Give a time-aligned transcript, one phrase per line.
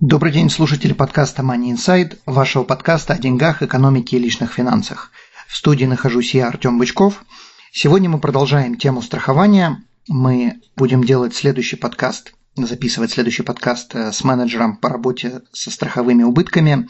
[0.00, 5.10] Добрый день, слушатели подкаста Money Inside, вашего подкаста о деньгах, экономике и личных финансах.
[5.48, 7.24] В студии нахожусь я, Артем Бычков.
[7.72, 9.82] Сегодня мы продолжаем тему страхования.
[10.06, 16.22] Мы будем делать следующий подкаст, записывать следующий подкаст э, с менеджером по работе со страховыми
[16.22, 16.88] убытками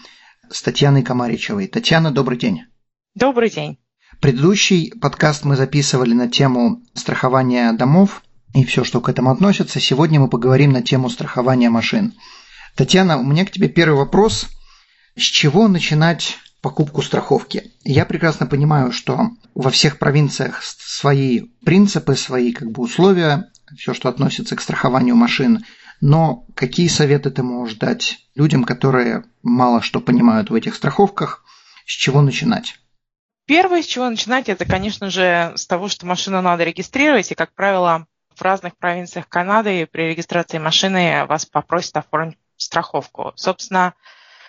[0.51, 1.67] с Татьяной Комаричевой.
[1.67, 2.65] Татьяна, добрый день.
[3.15, 3.79] Добрый день.
[4.21, 8.23] Предыдущий подкаст мы записывали на тему страхования домов
[8.53, 9.81] и все, что к этому относится.
[9.81, 12.13] Сегодня мы поговорим на тему страхования машин–
[12.79, 14.47] Татьяна, у меня к тебе первый вопрос.
[15.17, 17.73] С чего начинать покупку страховки?
[17.83, 24.09] Я прекрасно понимаю, что во всех провинциях свои принципы, свои как бы условия, все, что
[24.09, 25.65] относится к страхованию машин.
[26.01, 31.43] Но какие советы ты можешь дать людям, которые мало что понимают в этих страховках,
[31.85, 32.79] с чего начинать?
[33.49, 37.53] Первое, с чего начинать, это, конечно же, с того, что машину надо регистрировать, и, как
[37.55, 43.33] правило, в разных провинциях Канады при регистрации машины вас попросят оформить страховку.
[43.37, 43.95] Собственно,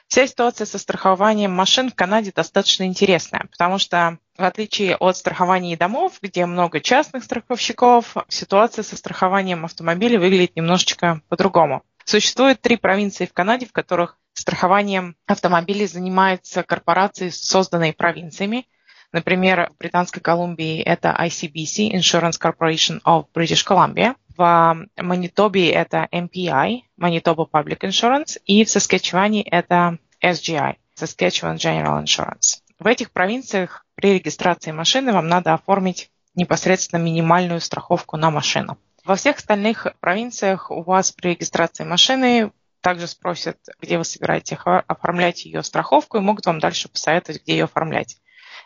[0.08, 5.78] вся ситуация со страхованием машин в Канаде достаточно интересная, потому что в отличие от страхования
[5.78, 11.84] домов, где много частных страховщиков, ситуация со страхованием автомобилей выглядит немножечко по-другому.
[12.06, 18.68] Существует три провинции в Канаде, в которых страхованием автомобилей занимаются корпорации, созданные провинциями.
[19.12, 26.84] Например, в Британской Колумбии это ICBC, Insurance Corporation of British Columbia– в Манитобе это MPI,
[26.98, 32.62] Manitoba Public Insurance, и в Саскачеване это SGI, Saskatchewan General Insurance.
[32.80, 38.77] В этих провинциях при регистрации машины вам надо оформить непосредственно минимальную страховку на машину.
[39.04, 44.58] Во всех остальных провинциях у вас при регистрации машины также спросят, где вы собираетесь
[44.88, 48.16] оформлять ее страховку, и могут вам дальше посоветовать, где ее оформлять.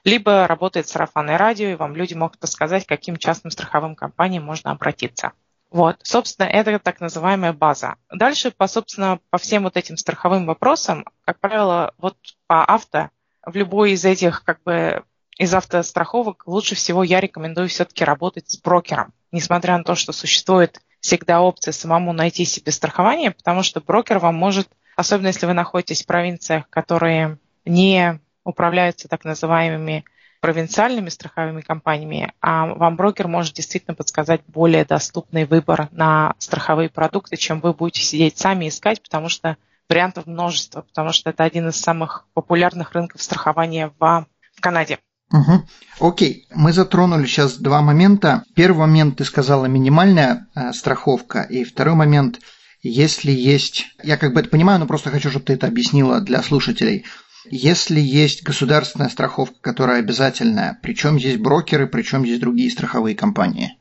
[0.04, 4.70] Либо работает сарафанное радио, и вам люди могут подсказать, к каким частным страховым компаниям можно
[4.70, 5.32] обратиться.
[5.74, 7.96] Вот, собственно, это так называемая база.
[8.12, 13.10] Дальше, по, собственно, по всем вот этим страховым вопросам, как правило, вот по авто,
[13.44, 15.04] в любой из этих, как бы,
[15.36, 20.80] из автостраховок лучше всего я рекомендую все-таки работать с брокером, несмотря на то, что существует
[21.00, 26.04] всегда опция самому найти себе страхование, потому что брокер вам может, особенно если вы находитесь
[26.04, 30.06] в провинциях, которые не управляются так называемыми
[30.44, 37.38] провинциальными страховыми компаниями, а вам брокер может действительно подсказать более доступный выбор на страховые продукты,
[37.38, 39.56] чем вы будете сидеть сами искать, потому что
[39.88, 44.28] вариантов множество, потому что это один из самых популярных рынков страхования в,
[44.60, 45.00] Канаде.
[45.32, 46.10] Угу.
[46.10, 48.44] Окей, мы затронули сейчас два момента.
[48.54, 52.42] Первый момент ты сказала минимальная э, страховка, и второй момент,
[52.82, 56.44] если есть, я как бы это понимаю, но просто хочу, чтобы ты это объяснила для
[56.44, 57.06] слушателей.
[57.46, 63.78] Если есть государственная страховка, которая обязательная, причем здесь брокеры, причем здесь другие страховые компании?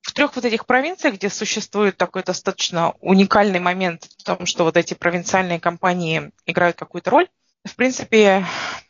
[0.00, 4.76] В трех вот этих провинциях, где существует такой достаточно уникальный момент в том, что вот
[4.76, 7.28] эти провинциальные компании играют какую-то роль,
[7.64, 8.46] в принципе,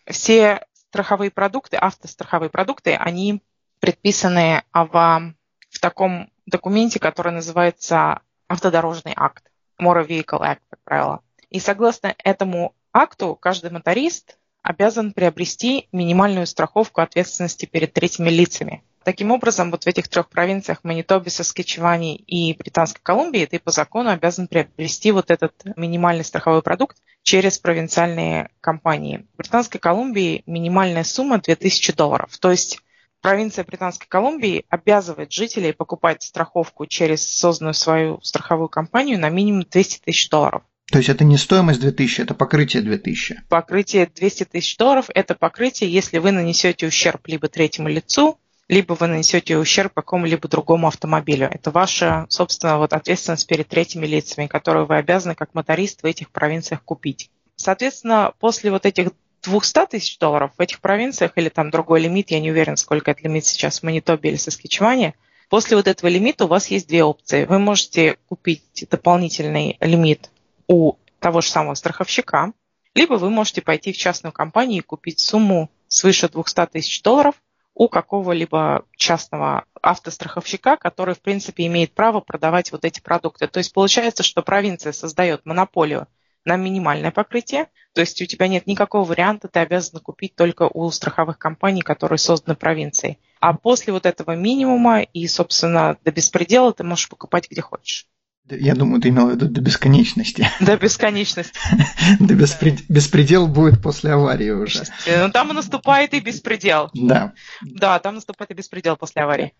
[0.07, 3.43] все страховые продукты, автостраховые продукты, они
[3.81, 5.35] предписаны в,
[5.71, 9.51] в таком документе, который называется автодорожный акт,
[9.81, 11.21] Motor Vehicle Act, как правило.
[11.51, 18.83] И согласно этому акту каждый моторист обязан приобрести минимальную страховку ответственности перед третьими лицами.
[19.05, 24.11] Таким образом, вот в этих трех провинциях Манитобе, Саскичеване и Британской Колумбии ты по закону
[24.11, 29.27] обязан приобрести вот этот минимальный страховой продукт через провинциальные компании.
[29.35, 32.37] В Британской Колумбии минимальная сумма 2000 долларов.
[32.39, 32.81] То есть
[33.21, 40.01] провинция Британской Колумбии обязывает жителей покупать страховку через созданную свою страховую компанию на минимум 200
[40.01, 40.63] тысяч долларов.
[40.91, 43.43] То есть это не стоимость 2000, это покрытие 2000?
[43.49, 48.39] Покрытие 200 тысяч долларов– это покрытие, если вы нанесете ущерб либо третьему лицу,
[48.69, 51.49] либо вы нанесете ущерб какому-либо другому автомобилю.
[51.51, 56.31] Это ваша, собственно, вот ответственность перед третьими лицами, которую вы обязаны как моторист в этих
[56.31, 57.31] провинциях купить.
[57.57, 59.11] Соответственно, после вот этих
[59.43, 63.23] 200 тысяч долларов в этих провинциях или там другой лимит, я не уверен, сколько это
[63.23, 65.15] лимит сейчас в Манитобе или Саскичеване,
[65.49, 67.45] после вот этого лимита у вас есть две опции.
[67.45, 70.31] Вы можете купить дополнительный лимит
[70.69, 72.53] у того же самого страховщика,
[72.95, 77.35] либо вы можете пойти в частную компанию и купить сумму свыше 200 тысяч долларов
[77.75, 83.49] у какого-либо частного автостраховщика, который, в принципе, имеет право продавать вот эти продукты.
[83.49, 86.09] То есть получается, что провинция создает монополию
[86.47, 90.91] на минимальное покрытие, то есть у тебя нет никакого варианта, ты обязан купить только у
[90.91, 93.19] страховых компаний, которые созданы провинцией.
[93.41, 98.07] А после вот этого минимума и, собственно, до беспредела ты можешь покупать где хочешь.
[98.49, 100.49] Я думаю, ты имел в виду до бесконечности.
[100.61, 101.53] До бесконечности.
[102.21, 104.85] До беспредел будет после аварии уже.
[105.07, 106.91] Ну, там наступает и беспредел.
[106.95, 107.33] Да.
[107.63, 109.53] Да, там наступает и беспредел после аварии.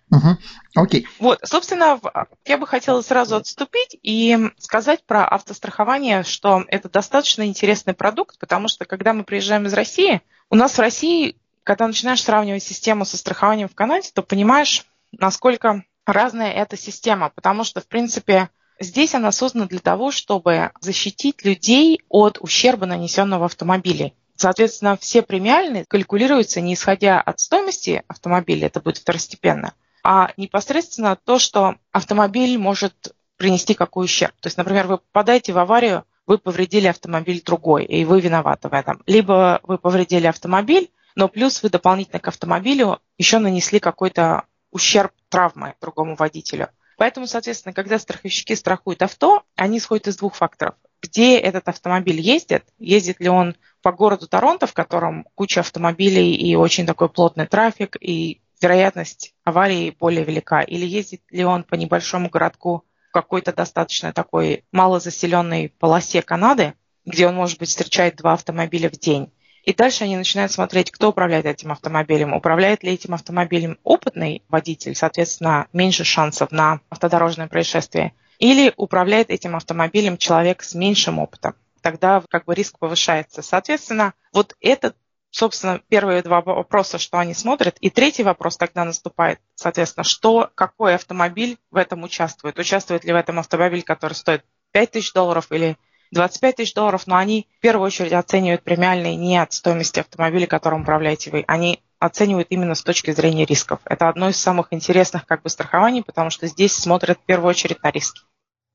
[0.75, 1.07] Окей.
[1.19, 1.99] Вот, собственно,
[2.45, 8.69] я бы хотела сразу отступить и сказать про автострахование, что это достаточно интересный продукт, потому
[8.69, 13.17] что когда мы приезжаем из России, у нас в России, когда начинаешь сравнивать систему со
[13.17, 19.33] страхованием в Канаде, то понимаешь, насколько разная эта система, потому что, в принципе, Здесь она
[19.33, 24.13] создана для того, чтобы защитить людей от ущерба, нанесенного автомобилем.
[24.37, 29.73] Соответственно, все премиальные калькулируются не исходя от стоимости автомобиля, это будет второстепенно,
[30.05, 34.35] а непосредственно то, что автомобиль может принести какой ущерб.
[34.41, 38.75] То есть, например, вы попадаете в аварию, вы повредили автомобиль другой, и вы виноваты в
[38.75, 39.03] этом.
[39.07, 45.75] Либо вы повредили автомобиль, но плюс вы дополнительно к автомобилю еще нанесли какой-то ущерб травмы
[45.81, 46.69] другому водителю.
[46.97, 50.75] Поэтому, соответственно, когда страховщики страхуют авто, они исходят из двух факторов.
[51.03, 56.55] Где этот автомобиль ездит, ездит ли он по городу Торонто, в котором куча автомобилей и
[56.55, 62.31] очень такой плотный трафик, и вероятность аварии более велика, или ездит ли он по небольшому
[62.31, 68.89] городку в какой-то достаточно такой малозаселенной полосе Канады, где он, может быть, встречает два автомобиля
[68.91, 69.31] в день.
[69.67, 72.33] И дальше они начинают смотреть, кто управляет этим автомобилем.
[72.33, 78.15] Управляет ли этим автомобилем опытный водитель, соответственно, меньше шансов на автодорожное происшествие.
[78.39, 81.57] Или управляет этим автомобилем человек с меньшим опытом.
[81.81, 83.43] Тогда как бы риск повышается.
[83.43, 84.95] Соответственно, вот это,
[85.31, 87.77] собственно, первые два вопроса, что они смотрят.
[87.81, 92.57] И третий вопрос тогда наступает, соответственно, что, какой автомобиль в этом участвует.
[92.57, 95.77] Участвует ли в этом автомобиль, который стоит 5 тысяч долларов или
[96.13, 100.83] 25 тысяч долларов, но они в первую очередь оценивают премиальные не от стоимости автомобиля, которым
[100.83, 101.45] управляете вы.
[101.47, 103.81] Они оценивают именно с точки зрения рисков.
[103.85, 107.83] Это одно из самых интересных как бы страхований, потому что здесь смотрят в первую очередь
[107.83, 108.21] на риски.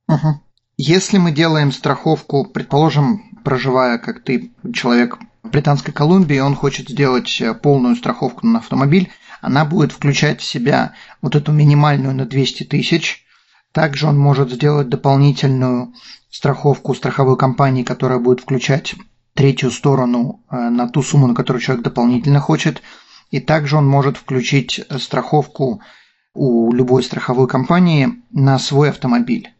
[0.07, 0.41] Угу.
[0.77, 7.39] Если мы делаем страховку, предположим, проживая, как ты, человек в Британской Колумбии, он хочет сделать
[7.41, 9.11] э, полную страховку на автомобиль,
[9.41, 13.25] она будет включать в себя вот эту минимальную на 200 тысяч,
[13.71, 15.93] также он может сделать дополнительную
[16.29, 18.95] страховку страховой компании, которая будет включать
[19.33, 22.81] третью сторону э, на ту сумму, на которую человек дополнительно хочет.
[23.29, 25.81] И также он может включить страховку
[26.33, 29.53] у любой страховой компании на свой автомобиль.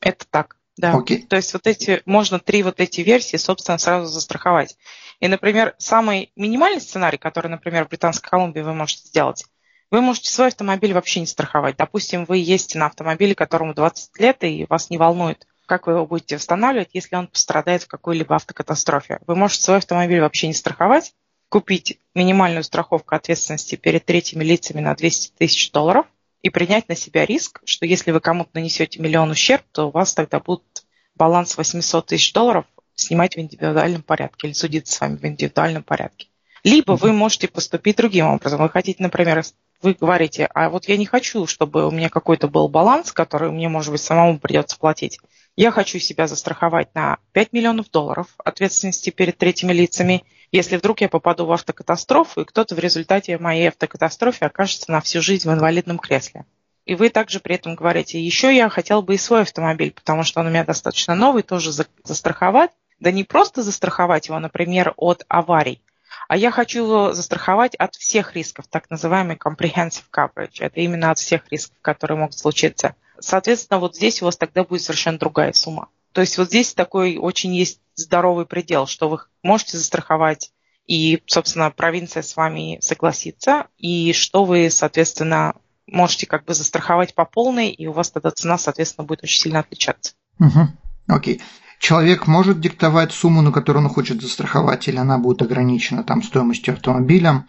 [0.00, 0.92] Это так, да.
[0.92, 1.22] Окей.
[1.22, 4.76] То есть вот эти, можно три вот эти версии, собственно, сразу застраховать.
[5.20, 9.46] И, например, самый минимальный сценарий, который, например, в Британской Колумбии вы можете сделать,
[9.90, 11.76] вы можете свой автомобиль вообще не страховать.
[11.76, 16.06] Допустим, вы ездите на автомобиле, которому 20 лет, и вас не волнует, как вы его
[16.06, 19.20] будете восстанавливать, если он пострадает в какой-либо автокатастрофе.
[19.26, 21.14] Вы можете свой автомобиль вообще не страховать,
[21.48, 26.06] купить минимальную страховку ответственности перед третьими лицами на 200 тысяч долларов
[26.42, 30.14] и принять на себя риск, что если вы кому-то нанесете миллион ущерб, то у вас
[30.14, 30.84] тогда будет
[31.14, 36.28] баланс 800 тысяч долларов снимать в индивидуальном порядке или судиться с вами в индивидуальном порядке.
[36.66, 38.60] Либо вы можете поступить другим образом.
[38.60, 39.44] Вы хотите, например,
[39.82, 43.68] вы говорите, а вот я не хочу, чтобы у меня какой-то был баланс, который мне,
[43.68, 45.20] может быть, самому придется платить.
[45.54, 51.08] Я хочу себя застраховать на 5 миллионов долларов ответственности перед третьими лицами, если вдруг я
[51.08, 56.00] попаду в автокатастрофу, и кто-то в результате моей автокатастрофы окажется на всю жизнь в инвалидном
[56.00, 56.46] кресле.
[56.84, 60.40] И вы также при этом говорите, еще я хотел бы и свой автомобиль, потому что
[60.40, 61.70] он у меня достаточно новый, тоже
[62.02, 62.72] застраховать.
[62.98, 65.80] Да не просто застраховать его, например, от аварий,
[66.28, 70.56] а я хочу его застраховать от всех рисков, так называемый comprehensive coverage.
[70.60, 72.94] Это именно от всех рисков, которые могут случиться.
[73.18, 75.88] Соответственно, вот здесь у вас тогда будет совершенно другая сумма.
[76.12, 80.52] То есть вот здесь такой очень есть здоровый предел, что вы можете застраховать,
[80.86, 85.54] и, собственно, провинция с вами согласится, и что вы, соответственно,
[85.86, 89.60] можете как бы застраховать по полной, и у вас тогда цена, соответственно, будет очень сильно
[89.60, 90.14] отличаться.
[90.38, 90.68] Угу.
[91.08, 91.42] Окей.
[91.78, 96.74] Человек может диктовать сумму, на которую он хочет застраховать, или она будет ограничена там стоимостью
[96.74, 97.46] автомобиля,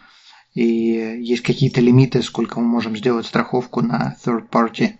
[0.54, 4.94] и есть какие-то лимиты, сколько мы можем сделать страховку на third party?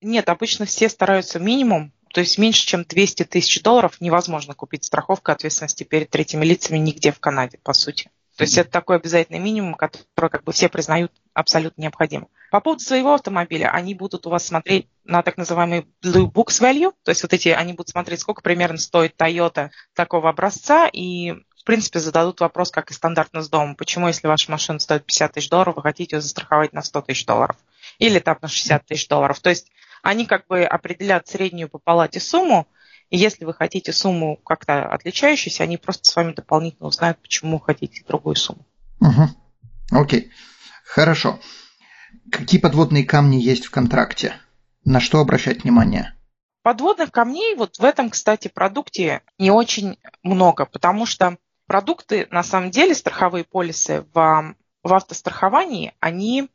[0.00, 5.32] Нет, обычно все стараются минимум, то есть меньше, чем 200 тысяч долларов невозможно купить страховку
[5.32, 8.10] ответственности перед третьими лицами нигде в Канаде, по сути.
[8.36, 12.28] То есть это такой обязательный минимум, который как бы все признают абсолютно необходимым.
[12.50, 16.92] По поводу своего автомобиля, они будут у вас смотреть на так называемый Blue Books Value,
[17.02, 21.64] то есть вот эти, они будут смотреть, сколько примерно стоит Toyota такого образца, и в
[21.64, 23.76] принципе, зададут вопрос, как и стандартно с домом.
[23.76, 27.24] Почему, если ваша машина стоит 50 тысяч долларов, вы хотите ее застраховать на 100 тысяч
[27.24, 27.56] долларов?
[28.00, 29.38] Или там на 60 тысяч долларов.
[29.38, 29.70] То есть
[30.02, 32.66] они как бы определят среднюю по палате сумму,
[33.10, 38.02] И если вы хотите сумму как-то отличающуюся, они просто с вами дополнительно узнают, почему хотите
[38.08, 38.66] другую сумму.
[39.00, 40.00] Угу.
[40.00, 40.32] Окей.
[40.84, 41.38] Хорошо.
[42.32, 44.34] Какие подводные камни есть в контракте?
[44.84, 46.14] На что обращать внимание?
[46.62, 51.36] Подводных камней вот в этом, кстати, продукте не очень много, потому что
[51.66, 56.48] продукты, на самом деле, страховые полисы в, в автостраховании, они...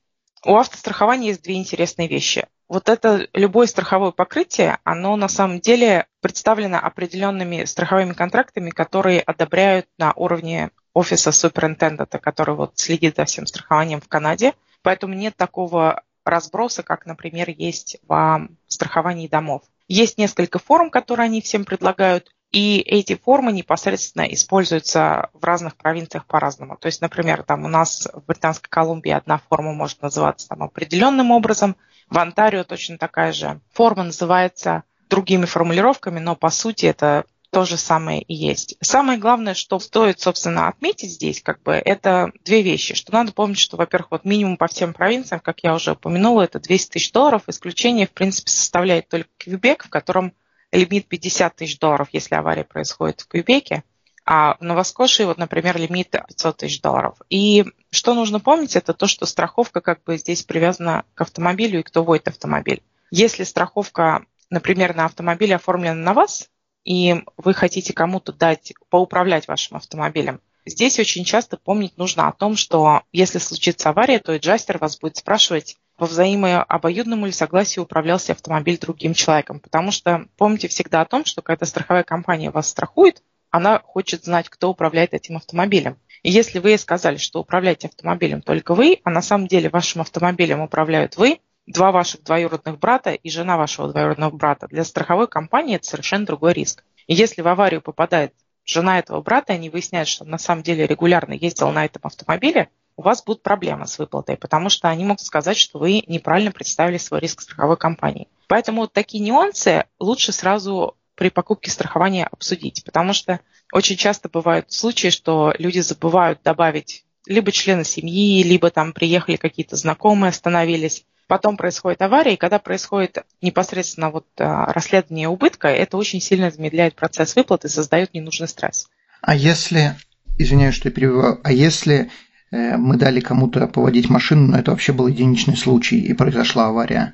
[0.46, 2.48] У автострахования есть две интересные вещи.
[2.70, 9.88] Вот это любое страховое покрытие, оно на самом деле представлено определенными страховыми контрактами, которые одобряют
[9.98, 14.54] на уровне офиса суперинтендента, который вот следит за всем страхованием в Канаде.
[14.82, 19.64] Поэтому нет такого разброса, как, например, есть в страховании домов.
[19.88, 26.26] Есть несколько форм, которые они всем предлагают, и эти формы непосредственно используются в разных провинциях
[26.26, 26.78] по-разному.
[26.78, 31.32] То есть, например, там у нас в Британской Колумбии одна форма может называться там, определенным
[31.32, 31.76] образом,
[32.10, 37.26] в Онтарио точно такая же форма называется другими формулировками, но по сути это
[37.58, 38.78] то же самое и есть.
[38.82, 42.94] Самое главное, что стоит, собственно, отметить здесь, как бы, это две вещи.
[42.94, 46.60] Что надо помнить, что, во-первых, вот минимум по всем провинциям, как я уже упомянула, это
[46.60, 47.42] 200 тысяч долларов.
[47.48, 50.34] Исключение, в принципе, составляет только Квебек, в котором
[50.72, 53.84] лимит 50 тысяч долларов, если авария происходит в Квебеке.
[54.24, 57.18] А в Новоскошии, вот, например, лимит 500 тысяч долларов.
[57.32, 61.84] И что нужно помнить, это то, что страховка как бы здесь привязана к автомобилю и
[61.84, 62.84] кто водит автомобиль.
[63.10, 66.52] Если страховка, например, на автомобиле оформлена на вас,
[66.88, 72.56] и вы хотите кому-то дать поуправлять вашим автомобилем, здесь очень часто помнить нужно о том,
[72.56, 78.80] что если случится авария, то джастер вас будет спрашивать, во взаимообоюдном ли согласии управлялся автомобиль
[78.80, 79.60] другим человеком.
[79.60, 84.48] Потому что помните всегда о том, что когда страховая компания вас страхует, она хочет знать,
[84.48, 85.98] кто управляет этим автомобилем.
[86.24, 90.62] И если вы сказали, что управляете автомобилем только вы, а на самом деле вашим автомобилем
[90.62, 94.68] управляют вы, два ваших двоюродных брата и жена вашего двоюродного брата.
[94.68, 96.84] Для страховой компании это совершенно другой риск.
[97.06, 98.34] И если в аварию попадает
[98.66, 102.02] жена этого брата, и они выясняют, что он на самом деле регулярно ездил на этом
[102.06, 106.52] автомобиле, у вас будут проблемы с выплатой, потому что они могут сказать, что вы неправильно
[106.52, 108.28] представили свой риск страховой компании.
[108.48, 113.40] Поэтому вот такие нюансы лучше сразу при покупке страхования обсудить, потому что
[113.72, 119.76] очень часто бывают случаи, что люди забывают добавить либо члены семьи, либо там приехали какие-то
[119.76, 121.06] знакомые, остановились.
[121.28, 126.96] Потом происходит авария, и когда происходит непосредственно вот а, расследование убытка, это очень сильно замедляет
[126.96, 128.88] процесс выплаты, создает ненужный стресс.
[129.22, 129.96] А если,
[130.38, 132.10] извиняюсь, что я перебиваю, а если
[132.52, 137.14] э, мы дали кому-то поводить машину, но это вообще был единичный случай, и произошла авария?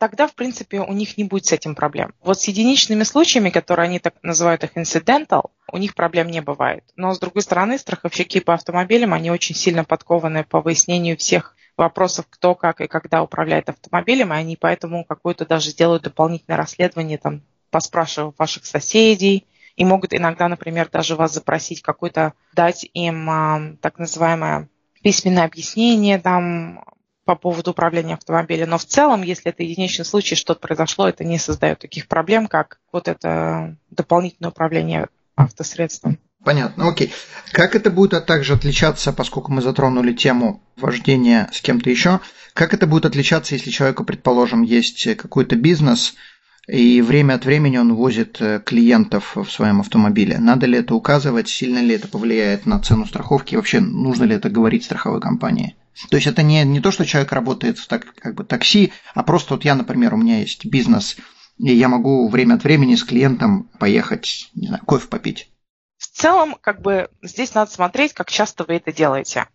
[0.00, 2.14] тогда, в принципе, у них не будет с этим проблем.
[2.24, 6.84] Вот с единичными случаями, которые они так называют их incidental, у них проблем не бывает.
[6.96, 12.26] Но, с другой стороны, страховщики по автомобилям, они очень сильно подкованы по выяснению всех вопросов,
[12.28, 17.42] кто, как и когда управляет автомобилем, и они поэтому какое-то даже делают дополнительное расследование, там,
[17.70, 19.46] поспрашивая ваших соседей,
[19.76, 24.68] и могут иногда, например, даже вас запросить какой-то, дать им а, так называемое
[25.02, 26.84] письменное объяснение, там,
[27.24, 28.70] по поводу управления автомобилем.
[28.70, 32.80] Но в целом, если это единичный случай, что-то произошло, это не создает таких проблем, как
[32.92, 36.18] вот это дополнительное управление автосредством.
[36.44, 37.12] Понятно, окей.
[37.52, 42.20] Как это будет также отличаться, поскольку мы затронули тему вождения с кем-то еще,
[42.54, 46.14] как это будет отличаться, если человеку, предположим, есть какой-то бизнес,
[46.66, 50.38] и время от времени он возит э, клиентов в своем автомобиле.
[50.38, 54.50] Надо ли это указывать, сильно ли это повлияет на цену страховки, вообще нужно ли это
[54.50, 55.76] говорить страховой компании?
[56.10, 59.22] То есть это не, не то, что человек работает в так, как бы такси, а
[59.22, 61.16] просто вот я, например, у меня есть бизнес,
[61.58, 65.50] и я могу время от времени с клиентом поехать, не знаю, кофе попить.
[66.00, 69.46] В целом, как бы здесь надо смотреть, как часто вы это делаете.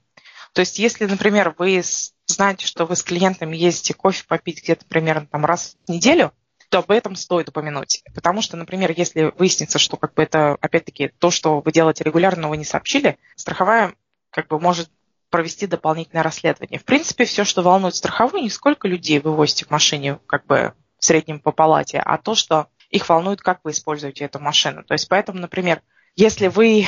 [0.53, 1.81] То есть, если, например, вы
[2.27, 6.33] знаете, что вы с клиентами ездите кофе попить где-то примерно там раз в неделю,
[6.69, 8.03] то об этом стоит упомянуть.
[8.13, 12.47] Потому что, например, если выяснится, что как бы это, опять-таки, то, что вы делаете регулярно,
[12.47, 13.95] вы не сообщили, страховая
[14.29, 14.91] как бы может
[15.31, 16.79] провести дополнительное расследование.
[16.79, 20.73] В принципе, все, что волнует страховую, не сколько людей вы возите в машине как бы
[20.99, 24.83] в среднем по палате, а то, что их волнует, как вы используете эту машину.
[24.83, 25.81] То есть поэтому, например,
[26.15, 26.85] если вы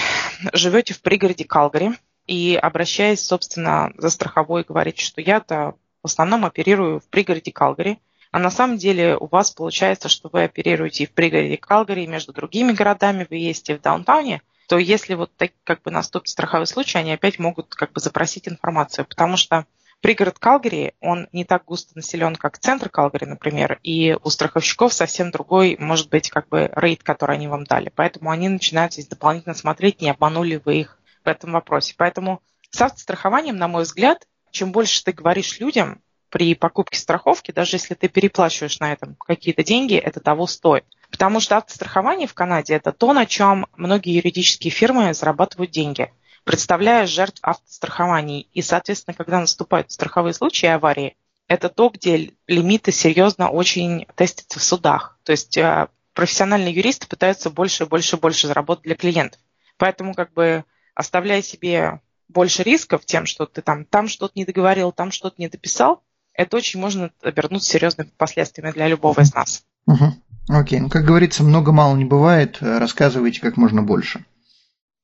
[0.53, 1.91] живете в пригороде Калгари
[2.25, 7.99] и обращаясь, собственно, за страховой, говорите, что я-то в основном оперирую в пригороде Калгари,
[8.31, 12.07] а на самом деле у вас получается, что вы оперируете и в пригороде Калгари, и
[12.07, 16.67] между другими городами, вы ездите в даунтауне– то если вот так, как бы наступит страховой
[16.67, 19.65] случай, они опять могут как бы запросить информацию, потому что
[20.01, 25.31] пригород Калгари, он не так густо населен, как центр Калгари, например, и у страховщиков совсем
[25.31, 27.91] другой, может быть, как бы рейд, который они вам дали.
[27.95, 31.95] Поэтому они начинают здесь дополнительно смотреть, не обманули вы их в этом вопросе.
[31.97, 37.77] Поэтому с автострахованием, на мой взгляд, чем больше ты говоришь людям при покупке страховки, даже
[37.77, 40.85] если ты переплачиваешь на этом какие-то деньги, это того стоит.
[41.09, 46.11] Потому что автострахование в Канаде– это то, на чем многие юридические фирмы зарабатывают деньги,
[46.47, 48.47] представляя жертв автострахований.
[48.53, 54.63] И, соответственно, когда наступают страховые случаи аварии, это то, где лимиты серьезно очень тестятся в
[54.63, 55.19] судах.
[55.23, 59.41] То есть э, профессиональные юристы пытаются больше и больше и больше заработать для клиентов.
[59.77, 60.63] Поэтому как бы
[60.95, 65.49] оставляя себе больше рисков тем, что ты там, там что-то не договорил, там что-то не
[65.49, 66.01] дописал,
[66.33, 69.63] это очень можно обернуть серьезными последствиями для любого из нас.
[69.85, 70.13] Угу.
[70.49, 74.25] Окей, ну как говорится, много-мало не бывает, рассказывайте как можно больше.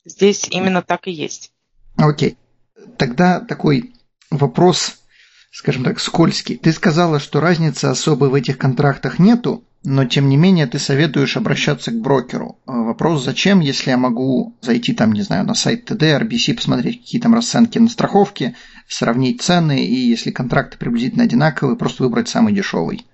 [0.06, 1.52] Здесь именно так и есть.
[1.98, 2.38] Окей.
[2.98, 3.94] Тогда такой
[4.30, 4.98] вопрос
[5.54, 6.58] скажем так, скользкий.
[6.58, 11.38] Ты сказала, что разницы особой в этих контрактах нету, но тем не менее ты советуешь
[11.38, 12.58] обращаться к брокеру.
[12.66, 17.02] А вопрос, зачем, если я могу зайти там, не знаю, на сайт ТД, RBC, посмотреть,
[17.02, 18.56] какие там расценки на страховке,
[18.88, 23.06] сравнить цены, и если контракты приблизительно одинаковые, просто выбрать самый дешевый.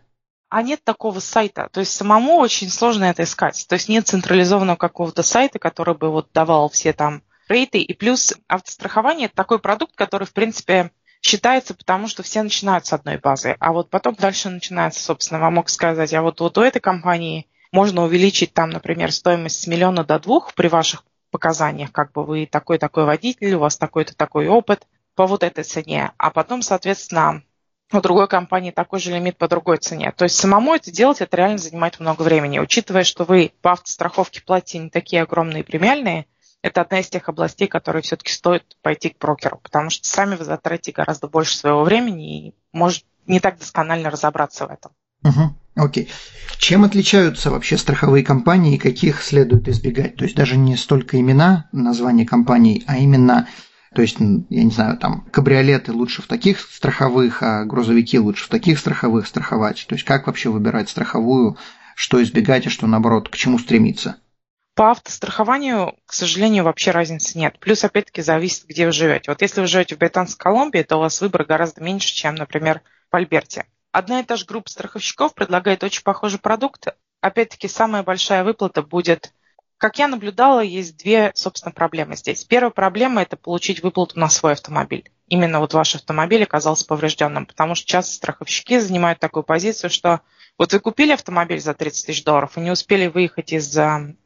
[0.50, 1.70] А нет такого сайта.
[1.72, 3.66] То есть самому очень сложно это искать.
[3.70, 7.80] То есть нет централизованного какого-то сайта, который бы вот давал все там рейты.
[7.80, 10.92] И плюс автострахование– это такой продукт, который, в принципе,
[11.22, 15.56] считается, потому что все начинают с одной базы, а вот потом дальше начинается, собственно, вам
[15.56, 20.04] мог сказать, а вот, вот у этой компании можно увеличить там, например, стоимость с миллиона
[20.04, 24.88] до двух при ваших показаниях, как бы вы такой-такой водитель, у вас такой-то такой опыт
[25.16, 27.44] по вот этой цене, а потом, соответственно,
[27.92, 30.14] у другой компании такой же лимит по другой цене.
[30.16, 32.60] То есть самому это делать, это реально занимает много времени.
[32.60, 36.26] Учитывая, что вы по автостраховке платите не такие огромные премиальные–
[36.62, 40.44] это одна из тех областей, которые все-таки стоит пойти к брокеру, потому что сами вы
[40.44, 44.92] затратите гораздо больше своего времени и может не так досконально разобраться в этом.
[45.24, 45.56] Угу.
[45.76, 46.10] Окей.
[46.58, 50.18] Чем отличаются вообще страховые компании и каких следует избегать?
[50.18, 53.48] То есть даже не столько имена, название компаний, а именно,
[54.00, 58.48] то есть, я не знаю, там, кабриолеты лучше в таких страховых, а грузовики лучше в
[58.48, 59.86] таких страховых страховать.
[59.90, 61.58] То есть как вообще выбирать страховую,
[61.96, 64.16] что избегать и что наоборот, к чему стремиться?
[64.74, 67.60] По автострахованию, к сожалению, вообще разницы нет.
[67.60, 69.32] Плюс, опять-таки, зависит, где вы живете.
[69.32, 72.80] Вот если вы живете в Британской Колумбии, то у вас выбор гораздо меньше, чем, например,
[73.12, 73.66] в Альберте.
[73.92, 76.88] Одна и та же группа страховщиков предлагает очень похожий продукт.
[77.20, 79.34] Опять-таки, самая большая выплата будет
[79.80, 82.44] как я наблюдала, есть две, собственно, проблемы здесь.
[82.44, 85.10] Первая проблема– это получить выплату на свой автомобиль.
[85.28, 90.20] Именно вот ваш автомобиль оказался поврежденным, потому что часто страховщики занимают такую позицию, что
[90.58, 93.78] вот вы купили автомобиль за 30 тысяч долларов и не успели выехать из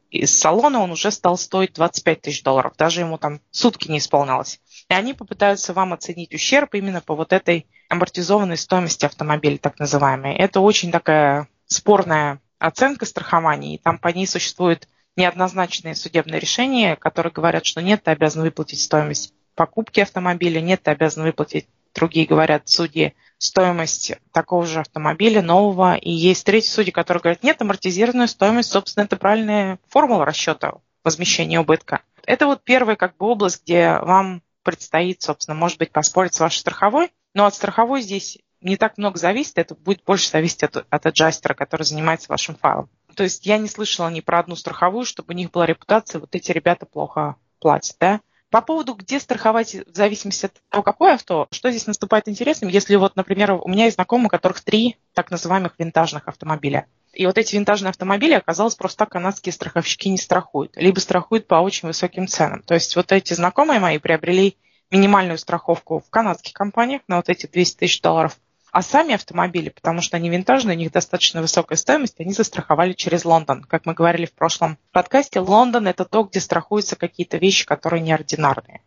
[0.09, 2.73] из салона он уже стал стоить 25 тысяч долларов.
[2.77, 4.59] Даже ему там сутки не исполнялось.
[4.87, 10.35] И они попытаются вам оценить ущерб именно по вот этой амортизованной стоимости автомобиля, так называемой.
[10.35, 17.31] Это очень такая спорная оценка страхования, и там по ней существуют неоднозначные судебные решения, которые
[17.31, 22.67] говорят, что нет, ты обязан выплатить стоимость покупки автомобиля, нет, ты обязан выплатить, другие говорят,
[22.67, 25.95] судьи, стоимость такого же автомобиля нового.
[25.95, 30.73] И есть третий судьи, которые говорят, нет, амортизированная стоимость, собственно, это правильная формула расчета
[31.03, 32.01] возмещения убытка.
[32.25, 36.59] Это вот первая как бы область, где вам предстоит, собственно, может быть, поспорить с вашей
[36.59, 37.11] страховой.
[37.33, 41.53] Но от страховой здесь не так много зависит, это будет больше зависеть от, от аджастера,
[41.53, 42.89] который занимается вашим файлом.
[43.15, 46.33] То есть я не слышала ни про одну страховую, чтобы у них была репутация, вот
[46.35, 48.21] эти ребята плохо платят, да.
[48.49, 52.95] По поводу, где страховать, в зависимости от того, какое авто, что здесь наступает интересным, если
[52.95, 56.85] вот, например, у меня есть знакомые, у которых три так называемых винтажных автомобиля.
[57.13, 61.55] И вот эти винтажные автомобили, оказалось, просто так канадские страховщики не страхуют, либо страхуют по
[61.55, 62.61] очень высоким ценам.
[62.61, 64.55] То есть вот эти знакомые мои приобрели
[64.91, 68.37] минимальную страховку в канадских компаниях на вот эти 200 тысяч долларов–
[68.73, 73.23] а сами автомобили, потому что они винтажные, у них достаточно высокая стоимость, они застраховали через
[73.23, 73.63] Лондон.
[73.63, 78.81] Как мы говорили в прошлом подкасте, Лондон– это то, где страхуются какие-то вещи, которые неординарные.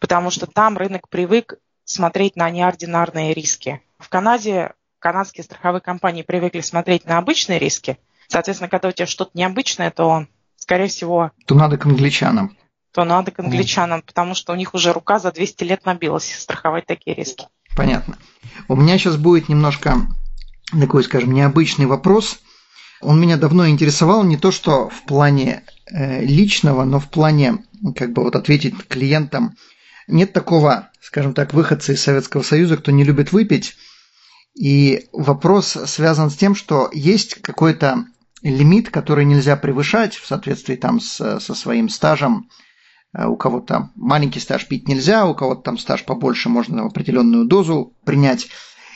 [0.00, 3.80] Потому что там рынок привык смотреть на неординарные риски.
[4.00, 7.96] В Канаде канадские страховые компании привыкли смотреть на обычные риски.
[8.26, 11.30] Соответственно, когда у тебя что-то необычное, то, скорее всего...
[11.46, 12.58] То надо к англичанам.
[12.92, 14.04] То надо к англичанам, mm.
[14.04, 17.46] потому что у них уже рука за 200 лет набилась страховать такие риски.
[17.78, 18.18] Понятно.
[18.66, 20.08] У меня сейчас будет немножко
[20.72, 22.40] такой, скажем, необычный вопрос.
[23.00, 27.58] Он меня давно интересовал не то, что в плане э, личного, но в плане,
[27.94, 29.54] как бы вот ответить клиентам.
[30.08, 33.76] Нет такого, скажем так, выходца из Советского Союза, кто не любит выпить.
[34.56, 38.06] И вопрос связан с тем, что есть какой-то
[38.42, 42.48] лимит, который нельзя превышать в соответствии там с, со своим стажем
[43.14, 48.48] у кого-то маленький стаж пить нельзя, у кого-то там стаж побольше, можно определенную дозу принять.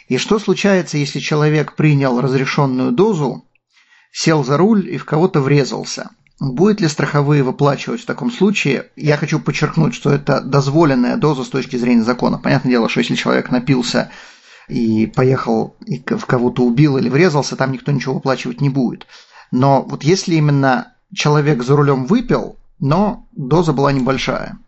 [0.09, 3.49] И что случается, если человек принял разрешенную дозу,
[4.13, 6.11] сел за руль и в кого-то врезался?
[6.39, 8.91] Будет ли страховые выплачивать в таком случае?
[8.97, 12.39] Я хочу подчеркнуть, что это дозволенная доза с точки зрения закона.
[12.39, 14.11] Понятное дело, что если человек напился
[14.69, 19.07] и поехал и в кого-то убил или врезался, там никто ничего выплачивать не будет.
[19.53, 24.59] Но вот если именно человек за рулем выпил, но доза была небольшая.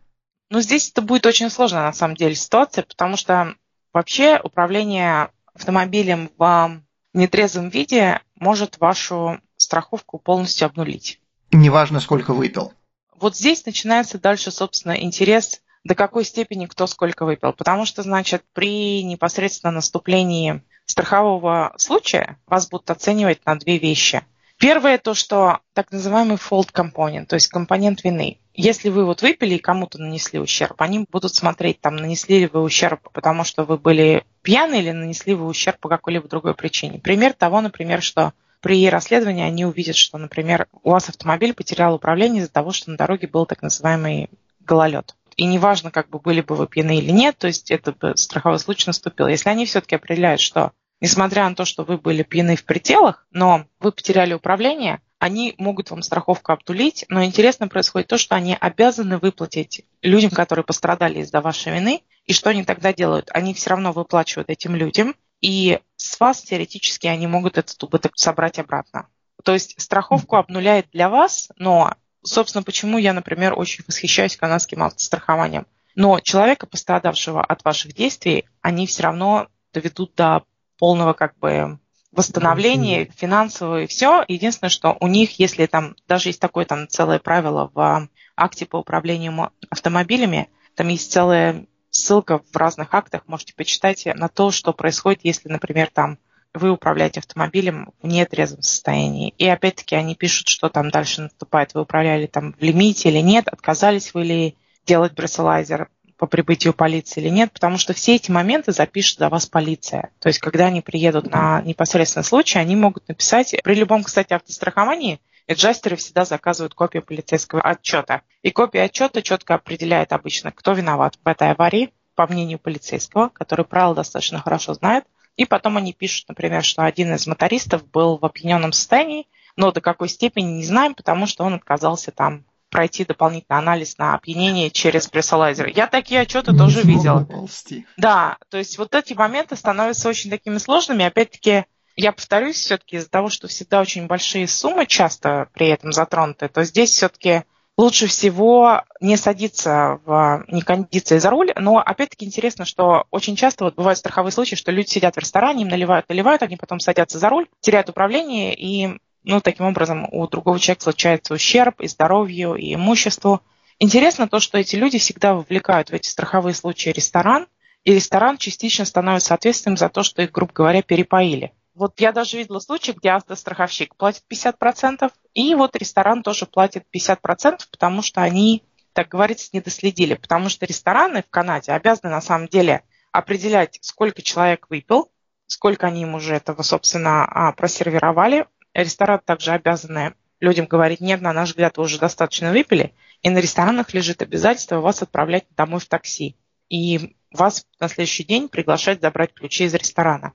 [0.48, 3.56] Ну, здесь это будет очень сложная, на самом деле, ситуация, потому что
[3.92, 6.80] вообще управление автомобилем в
[7.12, 11.20] нетрезвом виде может вашу страховку полностью обнулить.
[11.50, 12.72] Неважно, сколько выпил.
[13.18, 17.52] Вот здесь начинается дальше, собственно, интерес, до какой степени кто сколько выпил.
[17.52, 24.24] Потому что, значит, при непосредственно наступлении страхового случая вас будут оценивать на две вещи–
[24.58, 28.38] Первое то, что так называемый fault компонент, то есть компонент вины.
[28.54, 32.62] Если вы вот выпили и кому-то нанесли ущерб, они будут смотреть, там, нанесли ли вы
[32.62, 37.00] ущерб, потому что вы были пьяны или нанесли вы ущерб по какой-либо другой причине.
[37.00, 42.42] Пример того, например, что при расследовании они увидят, что, например, у вас автомобиль потерял управление
[42.42, 45.16] из-за того, что на дороге был так называемый гололед.
[45.36, 48.84] И неважно, как бы были бы вы пьяны или нет, то есть этот страховой случай
[48.86, 49.26] наступил.
[49.26, 53.66] Если они все-таки определяют, что несмотря на то, что вы были пьяны в пределах, но
[53.80, 59.18] вы потеряли управление, они могут вам страховку обтулить, но интересно происходит то, что они обязаны
[59.18, 63.30] выплатить людям, которые пострадали из-за вашей вины, и что они тогда делают?
[63.32, 68.58] Они все равно выплачивают этим людям, и с вас теоретически они могут этот убыток собрать
[68.58, 69.08] обратно.
[69.44, 75.66] То есть страховку обнуляет для вас, но, собственно, почему я, например, очень восхищаюсь канадским автострахованием.
[75.94, 80.44] Но человека, пострадавшего от ваших действий, они все равно доведут до
[80.78, 81.78] полного как бы
[82.12, 84.24] восстановления финансового и все.
[84.28, 88.78] Единственное, что у них, если там даже есть такое там целое правило в акте по
[88.78, 95.20] управлению автомобилями, там есть целая ссылка в разных актах, можете почитать на то, что происходит,
[95.22, 96.18] если, например, там
[96.52, 99.34] вы управляете автомобилем в нетрезвом состоянии.
[99.38, 103.48] И опять-таки они пишут, что там дальше наступает, вы управляли там в лимите или нет,
[103.48, 104.56] отказались вы ли
[104.86, 109.46] делать брессалайзер, по прибытию полиции или нет, потому что все эти моменты запишет за вас
[109.46, 110.10] полиция.
[110.20, 115.20] То есть, когда они приедут на непосредственный случай, они могут написать, при любом, кстати, автостраховании,
[115.46, 118.22] Эджастеры всегда заказывают копию полицейского отчета.
[118.42, 123.64] И копия отчета четко определяет обычно, кто виноват в этой аварии, по мнению полицейского, который
[123.64, 125.04] правила достаточно хорошо знает.
[125.36, 129.80] И потом они пишут, например, что один из мотористов был в опьяненном состоянии, но до
[129.80, 135.06] какой степени не знаем, потому что он отказался там пройти дополнительный анализ на опьянение через
[135.06, 135.68] прессолайзер.
[135.68, 137.20] Я такие отчеты не тоже видела.
[137.24, 137.86] Ползти.
[137.96, 141.04] Да, то есть вот эти моменты становятся очень такими сложными.
[141.04, 146.48] Опять-таки, я повторюсь, все-таки из-за того, что всегда очень большие суммы часто при этом затронуты,
[146.48, 147.44] то здесь все-таки
[147.76, 151.52] лучше всего не садиться в некондиции за руль.
[151.54, 155.62] Но опять-таки интересно, что очень часто вот бывают страховые случаи, что люди сидят в ресторане,
[155.62, 160.26] им наливают, наливают, они потом садятся за руль, теряют управление, и ну, таким образом у
[160.28, 163.40] другого человека случается ущерб и здоровью, и имуществу.
[163.78, 167.48] Интересно то, что эти люди всегда вовлекают в эти страховые случаи ресторан,
[167.84, 171.52] и ресторан частично становится ответственным за то, что их, грубо говоря, перепоили.
[171.74, 177.60] Вот я даже видела случай, где автостраховщик платит 50%, и вот ресторан тоже платит 50%,
[177.70, 180.14] потому что они, так говорится, не доследили.
[180.14, 185.10] Потому что рестораны в Канаде обязаны на самом деле определять, сколько человек выпил,
[185.46, 191.32] сколько они им уже этого, собственно, а, просервировали, Ресторан также обязаны людям говорить, нет, на
[191.32, 195.86] наш взгляд, вы уже достаточно выпили, и на ресторанах лежит обязательство вас отправлять домой в
[195.86, 196.36] такси.
[196.68, 200.32] И вас на следующий день приглашать забрать ключи из ресторана.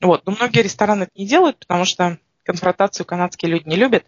[0.00, 0.26] Вот.
[0.26, 4.04] Но многие рестораны это не делают, потому что конфронтацию канадские люди не любят.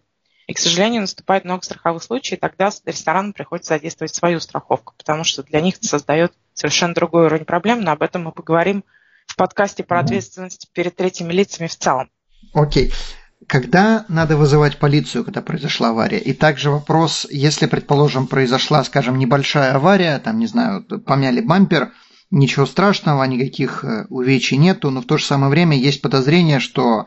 [0.47, 5.23] И, к сожалению, наступает много страховых случаев, и тогда ресторанам приходится задействовать свою страховку, потому
[5.23, 8.83] что для них это создает совершенно другой уровень проблем, но об этом мы поговорим
[9.27, 12.11] в подкасте про ответственность перед третьими лицами в целом.
[12.55, 12.89] Окей.
[12.89, 12.95] Okay
[13.49, 16.19] когда надо вызывать полицию, когда произошла авария?
[16.19, 21.93] И также вопрос, если, предположим, произошла, скажем, небольшая авария, там, не знаю, помяли бампер,
[22.31, 27.07] ничего страшного, никаких э, увечий нету, но в то же самое время есть подозрение, что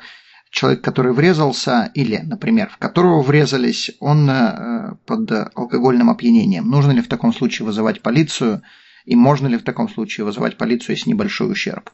[0.50, 6.68] человек, который врезался, или, например, в которого врезались, он э, под алкогольным опьянением.
[6.68, 8.64] Нужно ли в таком случае вызывать полицию?
[9.06, 11.92] И можно ли в таком случае вызывать полицию, если небольшой ущерб?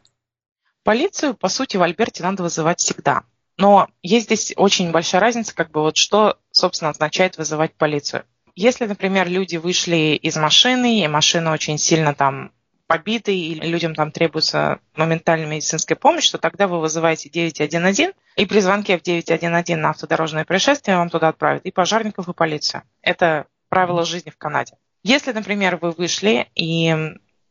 [0.84, 3.24] Полицию, по сути, в Альберте надо вызывать всегда.
[3.58, 8.24] Но есть здесь очень большая разница, как бы вот что, собственно, означает вызывать полицию.
[8.56, 12.52] Если, например, люди вышли из машины, и машина очень сильно там
[12.88, 18.60] побиты, и людям там требуется моментальная медицинская помощь, то тогда вы вызываете 911, и при
[18.60, 22.84] звонке в 911 на автодорожное происшествие вам туда отправят и пожарников, и полицию.
[23.02, 24.74] Это правило жизни в Канаде.
[25.04, 26.96] Если, например, вы вышли, и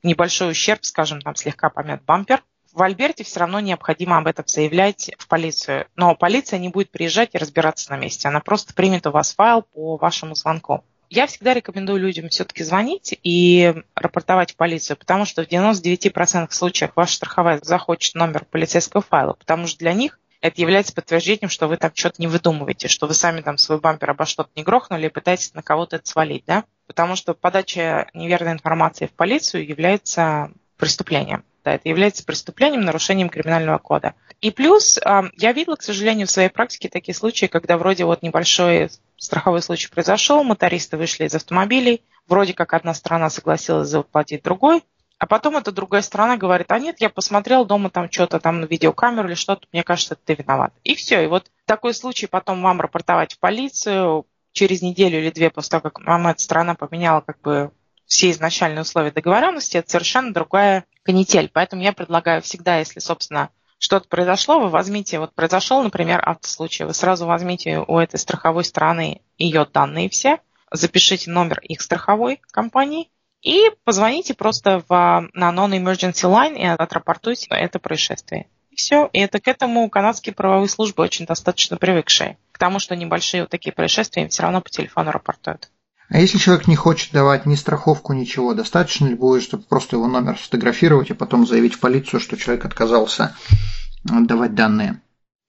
[0.02, 2.42] небольшой ущерб, скажем, там слегка помят бампер,
[2.76, 5.86] в Альберте все равно необходимо об этом заявлять в полицию.
[5.96, 8.28] Но полиция не будет приезжать и разбираться на месте.
[8.28, 10.84] Она просто примет у вас файл по вашему звонку.
[11.08, 16.90] Я всегда рекомендую людям все-таки звонить и рапортовать в полицию, потому что в 99% случаев
[16.94, 21.78] ваша страховая захочет номер полицейского файла, потому что для них это является подтверждением, что вы
[21.78, 25.10] там что-то не выдумываете, что вы сами там свой бампер обо что-то не грохнули и
[25.10, 26.64] пытаетесь на кого-то это свалить, да?
[26.86, 31.42] Потому что подача неверной информации в полицию является преступлением.
[31.66, 34.14] Да, это является преступлением, нарушением криминального кода.
[34.40, 38.22] И плюс а, я видела, к сожалению, в своей практике такие случаи, когда вроде вот
[38.22, 44.84] небольшой страховой случай произошел, мотористы вышли из автомобилей, вроде как одна сторона согласилась заплатить другой,
[45.18, 48.66] а потом эта другая сторона говорит, а нет, я посмотрел дома там что-то там на
[48.66, 50.72] видеокамеру или что-то, мне кажется, ты виноват.
[50.84, 51.24] И все.
[51.24, 55.90] И вот такой случай потом вам рапортовать в полицию через неделю или две после того,
[55.90, 57.72] как вам эта страна поменяла как бы
[58.06, 61.50] все изначальные условия договоренности, это совершенно другая канитель.
[61.52, 66.94] Поэтому я предлагаю всегда, если, собственно, что-то произошло, вы возьмите, вот произошел, например, автослучай, вы
[66.94, 70.38] сразу возьмите у этой страховой стороны ее данные все,
[70.70, 73.10] запишите номер их страховой компании
[73.42, 78.48] и позвоните просто в, на non-emergency line и отрапортуйте это происшествие.
[78.70, 79.08] И все.
[79.12, 82.38] И это к этому канадские правовые службы очень достаточно привыкшие.
[82.52, 85.70] К тому, что небольшие вот такие происшествия им все равно по телефону рапортуют.
[86.08, 90.06] А если человек не хочет давать ни страховку, ничего, достаточно ли будет, чтобы просто его
[90.06, 93.36] номер сфотографировать и потом заявить в полицию, что человек отказался
[94.04, 95.00] давать данные?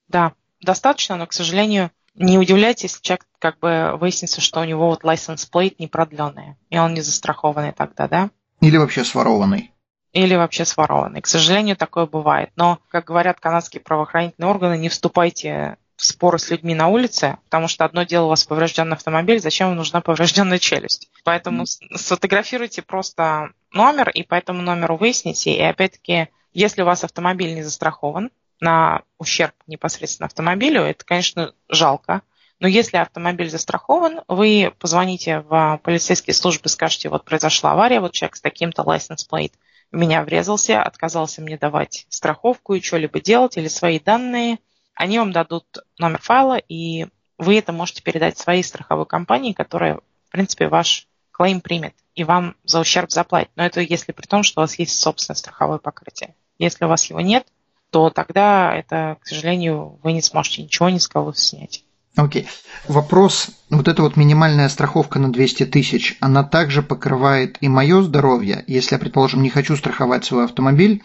[0.07, 4.87] Да, достаточно, но, к сожалению, не удивляйтесь, если человек как бы выяснится, что у него
[4.87, 8.29] вот license plate не продленный, и он не застрахованный тогда, да?
[8.59, 9.71] Или вообще сворованный.
[10.13, 11.21] Или вообще сворованный.
[11.21, 12.49] К сожалению, такое бывает.
[12.55, 17.83] Но, как говорят канадские правоохранительные органы, не вступайте споры с людьми на улице, потому что
[17.83, 21.09] одно дело у вас поврежденный автомобиль, зачем вам нужна поврежденная челюсть.
[21.23, 21.97] Поэтому mm.
[21.97, 25.53] сфотографируйте просто номер и по этому номеру выясните.
[25.53, 32.21] И опять-таки, если у вас автомобиль не застрахован на ущерб непосредственно автомобилю, это, конечно, жалко.
[32.59, 38.35] Но если автомобиль застрахован, вы позвоните в полицейские службы, скажете, вот произошла авария, вот человек
[38.35, 39.53] с таким-то license plate
[39.91, 44.59] в меня врезался, отказался мне давать страховку и что-либо делать, или свои данные–
[44.97, 45.65] они вам дадут
[45.97, 47.07] номер файла, и
[47.37, 52.55] вы это можете передать своей страховой компании, которая, в принципе, ваш клейм примет и вам
[52.63, 53.51] за ущерб заплатит.
[53.55, 56.33] Но это если при том, что у вас есть собственное страховое покрытие.
[56.57, 57.45] Если у вас его нет,
[57.91, 61.83] то тогда это, к сожалению, вы не сможете ничего ни с кого снять.
[62.15, 62.43] Окей.
[62.43, 62.47] Okay.
[62.87, 68.63] Вопрос, вот эта вот минимальная страховка на 200 тысяч, она также покрывает и мое здоровье,
[68.65, 71.03] если я, предположим, не хочу страховать свой автомобиль,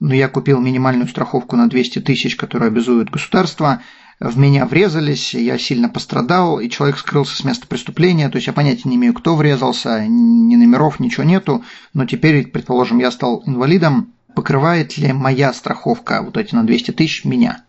[0.00, 3.82] но я купил минимальную страховку на 200 тысяч, которую обязует государство,
[4.20, 8.52] в меня врезались, я сильно пострадал, и человек скрылся с места преступления, то есть я
[8.52, 14.12] понятия не имею, кто врезался, ни номеров, ничего нету, но теперь, предположим, я стал инвалидом,
[14.34, 17.64] покрывает ли моя страховка вот эти на 200 тысяч меня?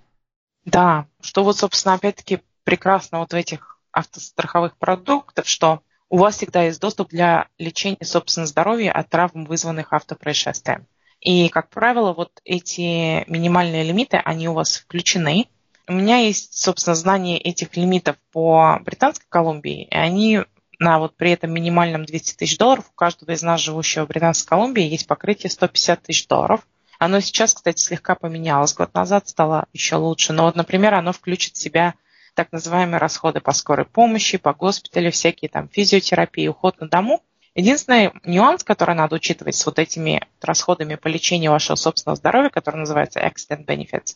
[0.65, 6.63] Да, что вот, собственно, опять-таки прекрасно вот в этих автостраховых продуктах, что у вас всегда
[6.63, 10.87] есть доступ для лечения, собственно, здоровья от травм, вызванных автопроисшествием.
[11.21, 15.47] И, как правило, вот эти минимальные лимиты, они у вас включены.
[15.88, 20.41] У меня есть, собственно, знание этих лимитов по Британской Колумбии, и они
[20.79, 24.47] на вот при этом минимальном 200 тысяч долларов у каждого из нас, живущего в Британской
[24.47, 26.65] Колумбии, есть покрытие 150 тысяч долларов.
[26.99, 28.73] Оно сейчас, кстати, слегка поменялось.
[28.73, 30.34] Год назад стало еще лучше.
[30.34, 31.95] Но вот, например, оно включит в себя
[32.34, 37.23] так называемые расходы по скорой помощи, по госпиталю, всякие там физиотерапии, уход на дому.
[37.59, 42.77] Единственный нюанс, который надо учитывать с вот этими расходами по лечению вашего собственного здоровья, который
[42.77, 44.15] называется accident benefits,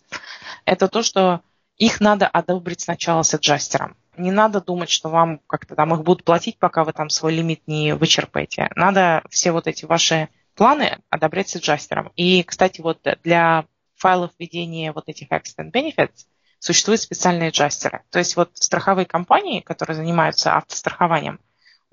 [0.63, 1.41] это то, что
[1.75, 3.97] их надо одобрить сначала с аджастером.
[4.15, 7.61] Не надо думать, что вам как-то там их будут платить, пока вы там свой лимит
[7.67, 8.69] не вычерпаете.
[8.77, 12.13] Надо все вот эти ваши планы одобрять с аджастером.
[12.15, 16.27] И, кстати, вот для файлов введения вот этих accident benefits
[16.59, 18.03] существуют специальные аджастеры.
[18.09, 21.41] То есть вот страховые компании, которые занимаются автострахованием,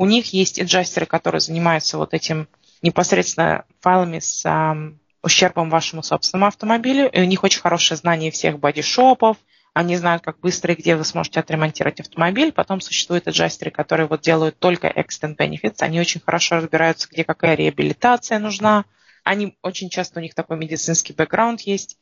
[0.01, 2.49] у них есть аджастеры, которые занимаются вот этим
[2.81, 7.11] непосредственно файлами с um, ущербом вашему собственному автомобилю.
[7.11, 9.37] И у них очень хорошее знание всех бодишопов.
[9.75, 12.51] Они знают, как быстро и где вы сможете отремонтировать автомобиль.
[12.51, 15.81] Потом существуют аджастеры, которые вот делают только extend benefits.
[15.81, 18.87] Они очень хорошо разбираются, где какая реабилитация нужна.
[19.23, 21.99] Они очень часто у них такой медицинский бэкграунд есть.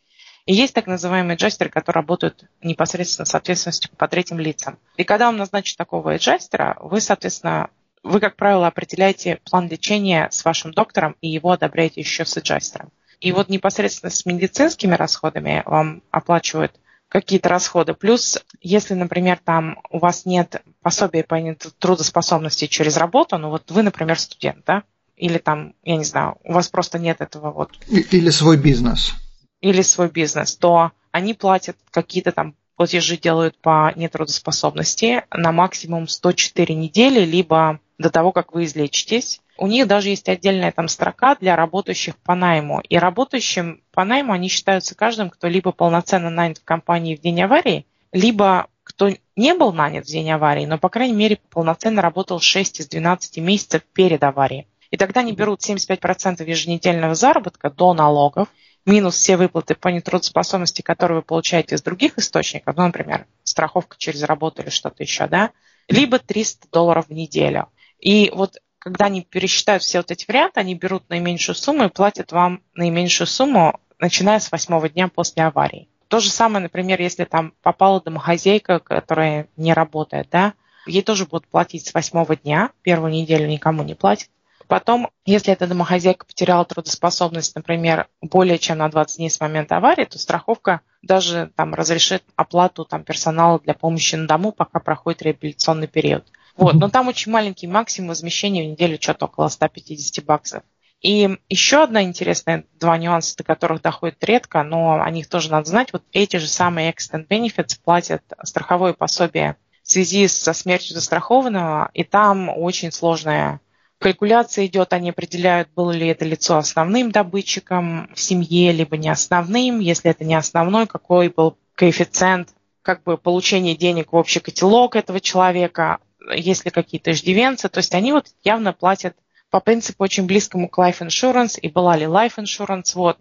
[0.46, 4.78] И есть так называемые аджастеры, которые работают непосредственно с ответственностью по третьим лицам.
[4.96, 7.70] И когда вам назначат такого аджастера, вы, соответственно,
[8.02, 12.90] вы, как правило, определяете план лечения с вашим доктором и его одобряете еще с аджастером.
[13.20, 16.72] И вот непосредственно с медицинскими расходами вам оплачивают
[17.08, 17.94] какие-то расходы.
[17.94, 21.38] Плюс, если, например, там у вас нет пособия по
[21.78, 24.82] трудоспособности через работу, ну вот вы, например, студент, да,
[25.16, 27.72] или там, я не знаю, у вас просто нет этого вот.
[27.88, 29.14] Или свой бизнес.
[29.60, 36.74] Или свой бизнес, то они платят какие-то там платежи делают по нетрудоспособности на максимум 104
[36.76, 39.40] недели, либо до того, как вы излечитесь.
[39.58, 42.80] у них даже есть отдельная там строка для работающих по найму.
[42.88, 47.42] И работающим по найму они считаются каждым, кто либо полноценно нанят в компании в день
[47.42, 52.40] аварии, либо кто не был нанят в день аварии, но, по крайней мере, полноценно работал
[52.40, 54.66] 6 из 12 месяцев перед аварией.
[54.90, 58.48] И тогда они берут 75% еженедельного заработка до налогов,
[58.86, 64.22] минус все выплаты по нетрудоспособности, которые вы получаете из других источников, ну, например, страховка через
[64.22, 65.50] работу или что-то еще, да,
[65.88, 67.68] либо 300 долларов в неделю.
[68.00, 72.32] И вот когда они пересчитают все вот эти варианты, они берут наименьшую сумму и платят
[72.32, 75.88] вам наименьшую сумму, начиная с восьмого дня после аварии.
[76.08, 80.54] То же самое, например, если там попала домохозяйка, которая не работает, да,
[80.86, 84.30] ей тоже будут платить с восьмого дня, первую неделю никому не платят.
[84.68, 90.04] Потом, если эта домохозяйка потеряла трудоспособность, например, более чем на 20 дней с момента аварии,
[90.04, 95.88] то страховка даже там разрешит оплату там, персонала для помощи на дому, пока проходит реабилитационный
[95.88, 96.26] период.
[96.58, 100.62] Вот, но там очень маленький максимум возмещения в неделю, что-то около 150 баксов.
[101.00, 105.68] И еще одна интересная, два нюанса, до которых доходит редко, но о них тоже надо
[105.68, 105.92] знать.
[105.92, 112.02] Вот эти же самые Extend Benefits платят страховое пособие в связи со смертью застрахованного, и
[112.02, 113.60] там очень сложная
[114.00, 119.78] калькуляция идет, они определяют, было ли это лицо основным добытчиком в семье, либо не основным.
[119.78, 122.48] Если это не основной, какой был коэффициент
[122.82, 125.98] как бы получения денег в общий котелок этого человека,
[126.34, 127.68] есть ли какие-то иждивенцы.
[127.68, 129.16] То есть они вот явно платят
[129.50, 133.18] по принципу очень близкому к life insurance, и была ли life insurance, вот.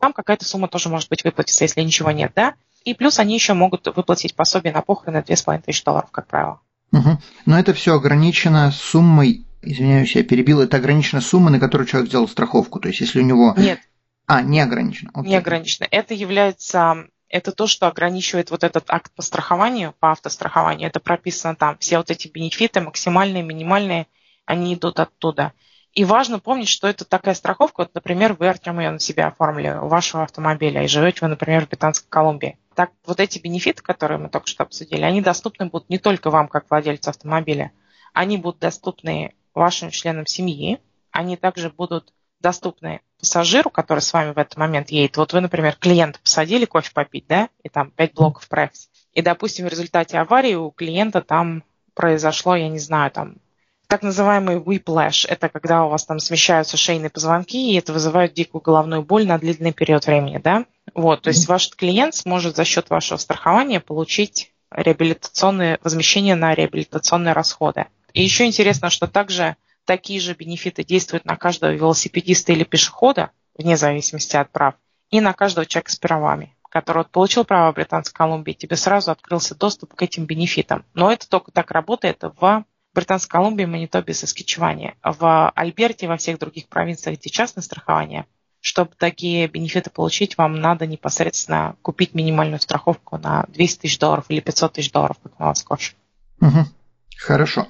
[0.00, 2.54] Там какая-то сумма тоже может быть выплатиться, если ничего нет, да?
[2.84, 6.60] И плюс они еще могут выплатить пособие на похороны 2500 долларов, как правило.
[6.92, 7.18] Угу.
[7.46, 12.28] Но это все ограничено суммой извиняюсь, я перебил, это ограничена сумма, на которую человек сделал
[12.28, 12.80] страховку.
[12.80, 13.54] То есть, если у него...
[13.56, 13.80] Нет.
[14.26, 15.10] А, не ограничено.
[15.14, 15.30] Окей.
[15.30, 15.86] Не ограничено.
[15.90, 17.06] Это является...
[17.28, 20.88] Это то, что ограничивает вот этот акт по страхованию, по автострахованию.
[20.88, 21.76] Это прописано там.
[21.78, 24.06] Все вот эти бенефиты, максимальные, минимальные,
[24.46, 25.52] они идут оттуда.
[25.92, 27.80] И важно помнить, что это такая страховка.
[27.80, 31.66] Вот, например, вы, Артем, ее на себя оформили у вашего автомобиля, и живете вы, например,
[31.66, 32.58] в Британской Колумбии.
[32.74, 36.48] Так вот эти бенефиты, которые мы только что обсудили, они доступны будут не только вам,
[36.48, 37.72] как владельцу автомобиля,
[38.12, 40.80] они будут доступны вашим членам семьи.
[41.10, 45.16] Они также будут доступны пассажиру, который с вами в этот момент едет.
[45.16, 48.88] Вот вы, например, клиента посадили кофе попить, да, и там 5 блоков проекции.
[49.12, 53.36] И, допустим, в результате аварии у клиента там произошло, я не знаю, там
[53.88, 55.26] так называемый whiplash.
[55.26, 59.38] Это когда у вас там смещаются шейные позвонки, и это вызывает дикую головную боль на
[59.38, 60.66] длительный период времени, да?
[60.94, 67.32] Вот, то есть ваш клиент сможет за счет вашего страхования получить реабилитационные, возмещение на реабилитационные
[67.32, 67.86] расходы.
[68.12, 69.56] И еще интересно, что также
[69.88, 74.74] такие же бенефиты действуют на каждого велосипедиста или пешехода, вне зависимости от прав,
[75.10, 79.10] и на каждого человека с правами, который вот получил право в Британской Колумбии, тебе сразу
[79.10, 80.84] открылся доступ к этим бенефитам.
[80.92, 84.94] Но это только так работает в Британской Колумбии, Манитобе, Соскичеване.
[85.02, 88.26] В Альберте, во всех других провинциях, где частное страхование,
[88.60, 94.40] чтобы такие бенефиты получить, вам надо непосредственно купить минимальную страховку на 200 тысяч долларов или
[94.40, 95.96] 500 тысяч долларов, как на Ласкош.
[96.42, 96.66] Угу.
[97.16, 97.66] Хорошо.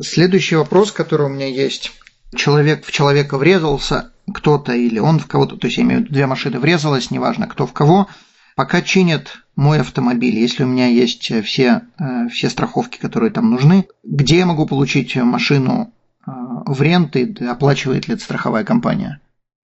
[0.00, 1.92] Следующий вопрос, который у меня есть.
[2.34, 6.14] Человек в человека врезался, кто-то или он в кого-то, то есть я имею в виду,
[6.14, 8.08] две машины врезалось, неважно кто в кого,
[8.56, 13.86] пока чинят мой автомобиль, если у меня есть все, э, все страховки, которые там нужны,
[14.02, 15.92] где я могу получить машину
[16.26, 19.20] э, в ренты, оплачивает ли это страховая компания?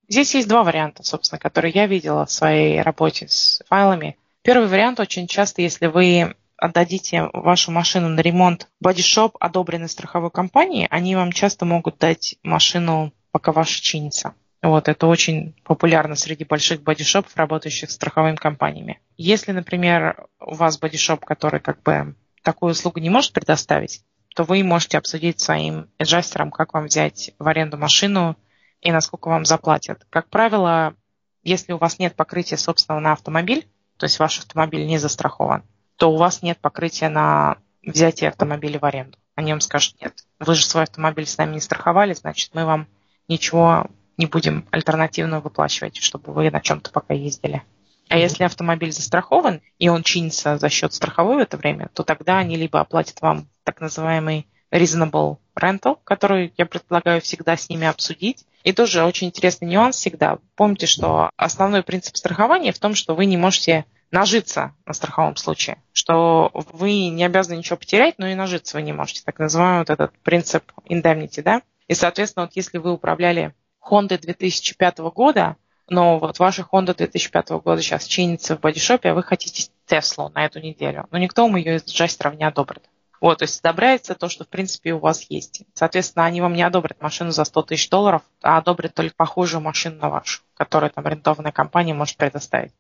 [0.09, 4.17] Здесь есть два варианта, собственно, которые я видела в своей работе с файлами.
[4.43, 10.89] Первый вариант очень часто, если вы отдадите вашу машину на ремонт бодишоп, одобренной страховой компанией,
[10.91, 14.35] они вам часто могут дать машину, пока ваша чинится.
[14.61, 19.01] Вот, это очень популярно среди больших бодишопов, работающих с страховыми компаниями.
[19.17, 24.03] Если, например, у вас бодишоп, который как бы такую услугу не может предоставить,
[24.35, 28.37] то вы можете обсудить своим эджастером, как вам взять в аренду машину
[28.81, 30.07] и насколько вам заплатят.
[30.11, 30.95] Как правило,
[31.43, 35.63] если у вас нет покрытия собственного на автомобиль, то есть ваш автомобиль не застрахован,
[35.99, 39.19] то у вас нет покрытия на взятие автомобиля в аренду.
[39.35, 42.87] Они вам скажут, нет, вы же свой автомобиль с нами не страховали, значит, мы вам
[43.29, 47.63] ничего не будем альтернативно выплачивать, чтобы вы на чем-то пока ездили.
[48.09, 52.39] А если автомобиль застрахован, и он чинится за счет страховой в это время, то тогда
[52.39, 58.45] они либо оплатят вам так называемый reasonable rental, который я предлагаю всегда с ними обсудить.
[58.63, 60.39] И тоже очень интересный нюанс всегда.
[60.57, 65.83] Помните, что основной принцип страхования в том, что вы не можете нажиться на страховом случае,
[65.93, 69.23] что вы не обязаны ничего потерять, но и нажиться вы не можете.
[69.25, 71.63] Так называемый вот этот принцип indemnity, да?
[71.87, 75.57] И, соответственно, вот если вы управляли Honda 2005 года,
[75.89, 80.45] но вот ваша Honda 2005 года сейчас чинится в бодишопе, а вы хотите Теслу на
[80.45, 82.83] эту неделю, но никто вам ее из джастеров не одобрит.
[83.21, 85.63] Вот, то есть одобряется то, что в принципе у вас есть.
[85.75, 89.97] Соответственно, они вам не одобрят машину за 100 тысяч долларов, а одобрят только похожую машину
[89.97, 92.73] на вашу, которую там арендованная компания может предоставить.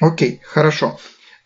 [0.00, 0.98] Окей, хорошо.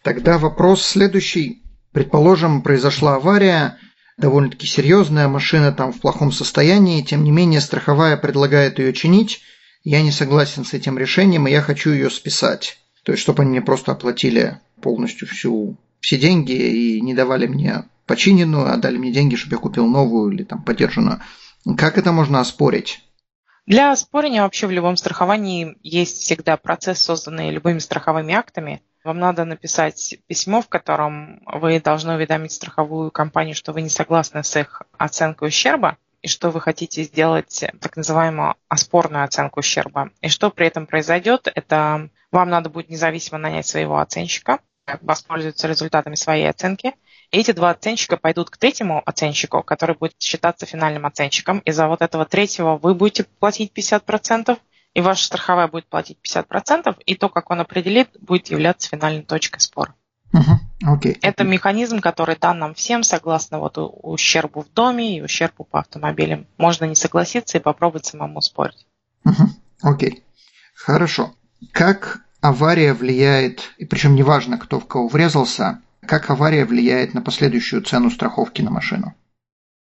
[0.03, 1.63] Тогда вопрос следующий.
[1.93, 3.79] Предположим, произошла авария,
[4.17, 9.41] довольно-таки серьезная, машина там в плохом состоянии, тем не менее страховая предлагает ее чинить.
[9.85, 12.79] Я не согласен с этим решением, и я хочу ее списать.
[13.05, 17.85] То есть, чтобы они мне просто оплатили полностью всю, все деньги и не давали мне
[18.07, 21.21] починенную, а дали мне деньги, чтобы я купил новую или там подержанную.
[21.77, 23.01] Как это можно оспорить?
[23.69, 28.83] Для оспорения вообще в любом страховании есть всегда процесс, созданный любыми страховыми актами.
[29.05, 34.43] Вам надо написать письмо, в котором вы должны уведомить страховую компанию, что вы не согласны
[34.43, 40.13] с их оценкой ущерба и что вы хотите сделать так называемую оспорную оценку ущерба.
[40.23, 44.61] И что при этом произойдет, это вам надо будет независимо нанять своего оценщика,
[45.03, 46.95] воспользоваться результатами своей оценки–
[47.31, 51.59] эти два оценщика пойдут к третьему оценщику, который будет считаться финальным оценщиком.
[51.61, 54.59] И за вот этого третьего вы будете платить 50%,
[54.95, 59.61] и ваша страховая будет платить 50%, и то, как он определит, будет являться финальной точкой
[59.61, 59.95] спора.
[60.33, 60.97] Uh-huh.
[60.97, 61.19] Okay.
[61.23, 66.47] Это механизм, который дан нам всем согласно вот ущербу в доме и ущербу по автомобилям.
[66.59, 68.87] Можно не согласиться и попробовать самому спорить.
[69.25, 69.35] Окей.
[69.83, 69.95] Uh-huh.
[69.95, 70.23] Okay.
[70.75, 71.35] Хорошо.
[71.73, 77.83] Как авария влияет, и причем неважно, кто в кого врезался, как авария влияет на последующую
[77.83, 79.15] цену страховки на машину?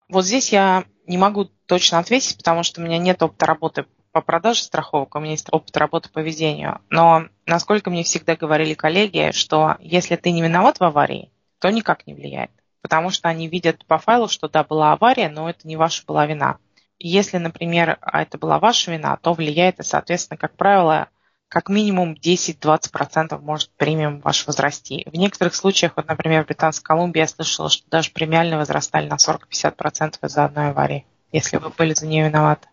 [0.08, 4.20] Вот здесь я не могу точно ответить, потому что у меня нет опыта работы по
[4.20, 6.80] продаже страховок, у меня есть опыт работы по ведению.
[6.90, 12.06] Но насколько мне всегда говорили коллеги, что если ты не виноват в аварии, то никак
[12.06, 12.50] не влияет.
[12.82, 16.26] Потому что они видят по файлу, что да, была авария, но это не ваша была
[16.26, 16.58] вина.
[16.98, 21.08] Если, например, это была ваша вина, то влияет, и, соответственно, как правило,
[21.48, 25.06] как минимум 10-20% может премиум ваш возрасти.
[25.10, 29.16] В некоторых случаях, вот, например, в Британской Колумбии я слышала, что даже премиальные возрастали на
[29.16, 32.68] 40-50% из-за одной аварии, если вы были за нее виноваты.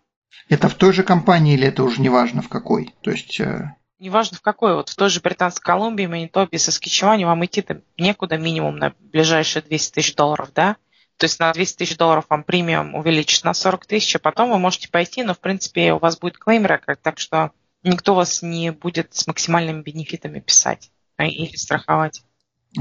[0.50, 2.94] Это в той же компании или это уже не важно в какой?
[3.02, 3.40] То есть...
[3.40, 3.76] Э...
[3.98, 4.76] Неважно в какой.
[4.76, 9.94] Вот в той же Британской Колумбии, Манитобе, Соскичеване вам идти-то некуда минимум на ближайшие 200
[9.94, 10.76] тысяч долларов, да?
[11.18, 14.60] То есть на 200 тысяч долларов вам премиум увеличится на 40 тысяч, а потом вы
[14.60, 17.52] можете пойти, но в принципе у вас будет клейм рекорд, так что
[17.86, 22.24] никто вас не будет с максимальными бенефитами писать а, или страховать.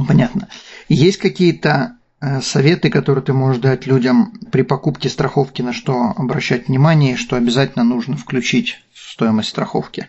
[0.08, 0.48] Понятно.
[0.88, 6.68] Есть какие-то э, советы, которые ты можешь дать людям при покупке страховки, на что обращать
[6.68, 10.08] внимание, что обязательно нужно включить в стоимость страховки?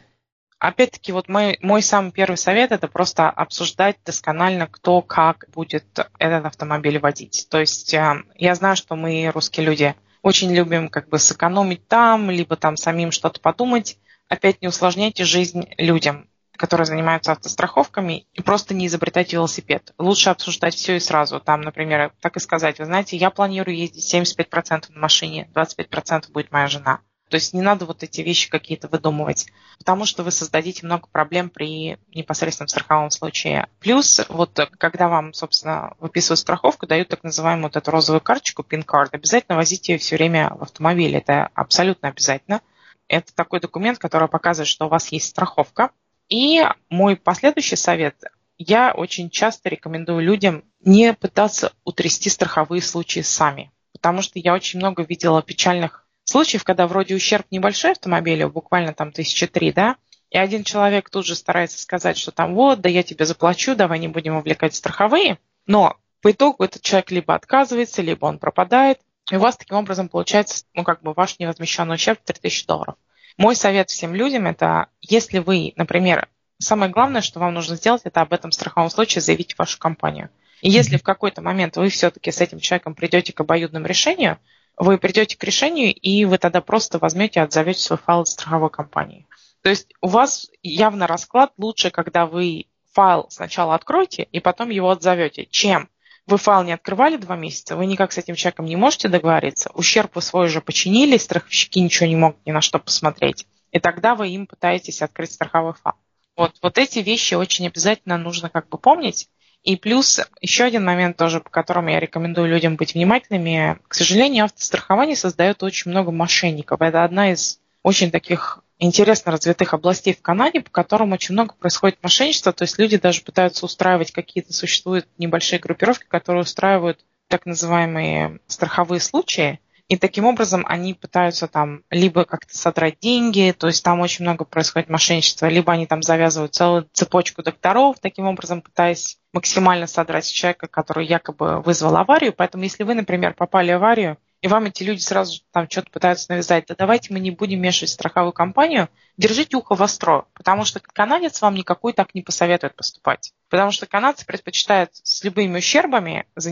[0.57, 5.85] Опять-таки, вот мой, мой самый первый совет– это просто обсуждать досконально, кто как будет
[6.17, 7.47] этот автомобиль водить.
[7.51, 12.31] То есть э, я знаю, что мы, русские люди, очень любим как бы сэкономить там,
[12.31, 13.99] либо там самим что-то подумать,
[14.29, 19.93] опять не усложняйте жизнь людям, которые занимаются автостраховками, и просто не изобретайте велосипед.
[19.97, 21.39] Лучше обсуждать все и сразу.
[21.39, 26.51] Там, например, так и сказать, вы знаете, я планирую ездить 75% на машине, 25% будет
[26.51, 27.01] моя жена.
[27.29, 29.47] То есть не надо вот эти вещи какие-то выдумывать,
[29.79, 33.67] потому что вы создадите много проблем при непосредственном страховом случае.
[33.79, 39.13] Плюс, вот когда вам, собственно, выписывают страховку, дают так называемую вот эту розовую карточку, пин-карт,
[39.13, 41.17] обязательно возите ее все время в автомобиле.
[41.17, 42.61] Это абсолютно обязательно.
[43.07, 45.91] Это такой документ, который показывает, что у вас есть страховка.
[46.27, 48.15] И мой последующий совет.
[48.57, 53.71] Я очень часто рекомендую людям не пытаться утрясти страховые случаи сами.
[53.91, 59.11] Потому что я очень много видела печальных случаев, когда вроде ущерб небольшой автомобилю, буквально там
[59.11, 59.97] тысячи три, да,
[60.31, 63.99] и один человек тут же старается сказать, что там вот, да я тебе заплачу, давай
[63.99, 65.39] не будем увлекать страховые.
[65.65, 68.99] Но по итогу этот человек либо отказывается, либо он пропадает,
[69.31, 72.95] и у вас таким образом получается, ну, как бы ваш невозмещенный ущерб 3000 долларов.
[73.37, 78.21] Мой совет всем людям– это если вы, например, самое главное, что вам нужно сделать, это
[78.21, 80.29] об этом страховом случае заявить в вашу компанию.
[80.61, 84.39] И если в какой-то момент вы все-таки с этим человеком придете к обоюдному решению,
[84.77, 88.69] вы придете к решению, и вы тогда просто возьмете и отзовете свой файл от страховой
[88.69, 89.25] компании.
[89.61, 94.89] То есть у вас явно расклад лучше, когда вы файл сначала откроете и потом его
[94.89, 95.89] отзовете, чем
[96.27, 100.15] вы файл не открывали два месяца, вы никак с этим человеком не можете договориться, ущерб
[100.15, 104.29] вы свой уже починили, страховщики ничего не могут ни на что посмотреть, и тогда вы
[104.29, 105.95] им пытаетесь открыть страховой файл.
[106.35, 109.29] Вот, вот эти вещи очень обязательно нужно как бы помнить.
[109.63, 113.79] И плюс еще один момент тоже, по которому я рекомендую людям быть внимательными.
[113.87, 116.81] К сожалению, автострахование создает очень много мошенников.
[116.81, 122.01] Это одна из очень таких интересно развитых областей в Канаде, по которым очень много происходит
[122.01, 122.53] мошенничества.
[122.53, 128.99] То есть люди даже пытаются устраивать какие-то, существуют небольшие группировки, которые устраивают так называемые страховые
[128.99, 129.59] случаи.
[129.87, 134.43] И таким образом они пытаются там либо как-то содрать деньги, то есть там очень много
[134.43, 140.67] происходит мошенничества, либо они там завязывают целую цепочку докторов, таким образом пытаясь максимально содрать человека,
[140.67, 142.33] который якобы вызвал аварию.
[142.33, 146.31] Поэтому если вы, например, попали в аварию, и вам эти люди сразу там что-то пытаются
[146.31, 151.41] навязать, да давайте мы не будем мешать страховую компанию, держите ухо востро, потому что канадец
[151.41, 153.33] вам никакой так не посоветует поступать.
[153.49, 156.51] Потому что канадцы предпочитают с любыми ущербами за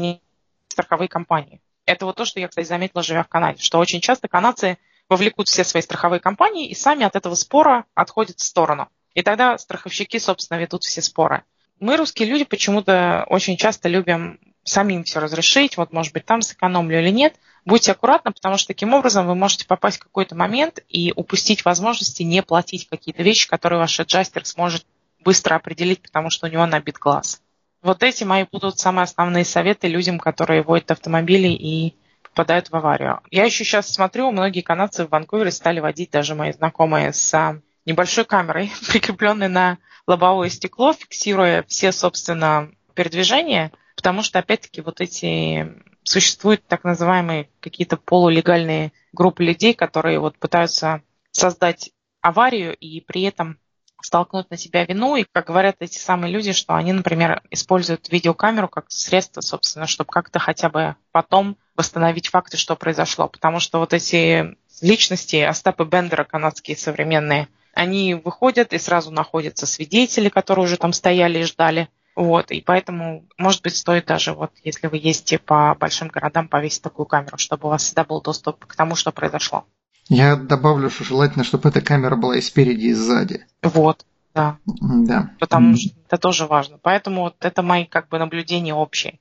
[0.70, 1.62] страховые компании.
[1.86, 5.48] Это вот то, что я, кстати, заметила, живя в Канаде, что очень часто канадцы вовлекут
[5.48, 8.90] все свои страховые компании и сами от этого спора отходят в сторону.
[9.14, 11.44] И тогда страховщики, собственно, ведут все споры.
[11.80, 17.00] Мы, русские люди, почему-то очень часто любим самим все разрешить, вот, может быть, там сэкономлю
[17.00, 17.36] или нет.
[17.66, 22.24] Будьте аккуратны, потому что таким образом вы можете попасть в какой-то момент и упустить возможности
[22.24, 24.86] не платить какие-то вещи, которые ваш аджастер сможет
[25.24, 27.42] быстро определить, потому что у него набит глаз.
[27.82, 33.20] Вот эти мои будут самые основные советы людям, которые водят автомобили и попадают в аварию.
[33.32, 37.60] Я еще сейчас смотрю, многие канадцы в Ванкувере стали водить, даже мои знакомые, с а,
[37.86, 45.74] небольшой камерой, прикрепленной на лобовое стекло, фиксируя все, собственно, передвижения– Потому что, опять-таки, вот эти
[46.04, 51.92] существуют так называемые какие-то полулегальные группы людей, которые вот пытаются создать
[52.22, 53.58] аварию и при этом
[54.02, 55.16] столкнуть на себя вину.
[55.16, 60.12] И, как говорят эти самые люди, что они, например, используют видеокамеру как средство, собственно, чтобы
[60.12, 63.28] как-то хотя бы потом восстановить факты, что произошло.
[63.28, 70.30] Потому что вот эти личности, Остапы Бендера, канадские современные, они выходят и сразу находятся свидетели,
[70.30, 71.90] которые уже там стояли и ждали.
[72.16, 76.84] Вот, и поэтому, может быть, стоит даже, вот, если вы ездите по большим городам, повесить
[76.84, 79.66] такую камеру, чтобы у вас всегда был доступ к тому, что произошло.
[80.10, 83.46] Я добавлю, что желательно, чтобы эта камера была и спереди, и сзади.
[83.62, 84.06] Вот,
[84.36, 84.58] да.
[84.66, 85.32] Да.
[85.40, 86.78] Потому что это тоже важно.
[86.82, 89.20] Поэтому вот это мои как бы наблюдения общие.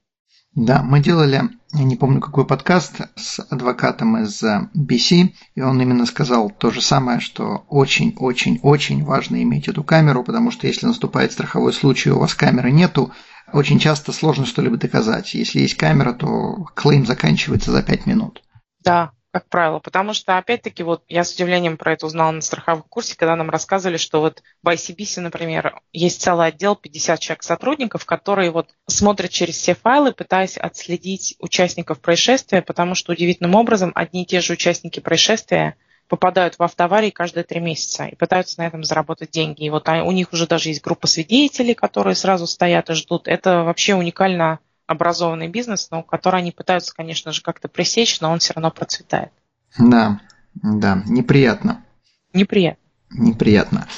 [0.54, 6.04] Да, мы делали, я не помню какой подкаст, с адвокатом из BC, и он именно
[6.04, 11.72] сказал то же самое, что очень-очень-очень важно иметь эту камеру, потому что если наступает страховой
[11.72, 13.12] случай, у вас камеры нету,
[13.50, 15.32] очень часто сложно что-либо доказать.
[15.32, 18.42] Если есть камера, то клейм заканчивается за 5 минут.
[18.84, 22.82] Да, как правило, потому что, опять-таки, вот я с удивлением про это узнала на страховом
[22.82, 28.04] курсе, когда нам рассказывали, что вот в ICBC, например, есть целый отдел 50 человек сотрудников,
[28.04, 34.24] которые вот смотрят через все файлы, пытаясь отследить участников происшествия, потому что удивительным образом одни
[34.24, 35.76] и те же участники происшествия
[36.08, 39.64] попадают в автоаварии каждые три месяца и пытаются на этом заработать деньги.
[39.64, 43.28] И вот у них уже даже есть группа свидетелей, которые сразу стоят и ждут.
[43.28, 44.58] Это вообще уникально
[44.92, 49.32] образованный бизнес, но который они пытаются, конечно же, как-то пресечь, но он все равно процветает.
[49.78, 50.20] Да,
[50.54, 51.84] да, неприятно.
[52.32, 52.82] Неприятно.
[53.10, 53.88] Неприятно.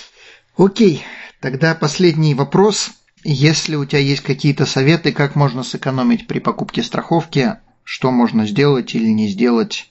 [0.57, 1.05] Окей,
[1.40, 2.90] тогда последний вопрос.
[3.22, 8.95] Если у тебя есть какие-то советы, как можно сэкономить при покупке страховки, что можно сделать
[8.95, 9.90] или не сделать?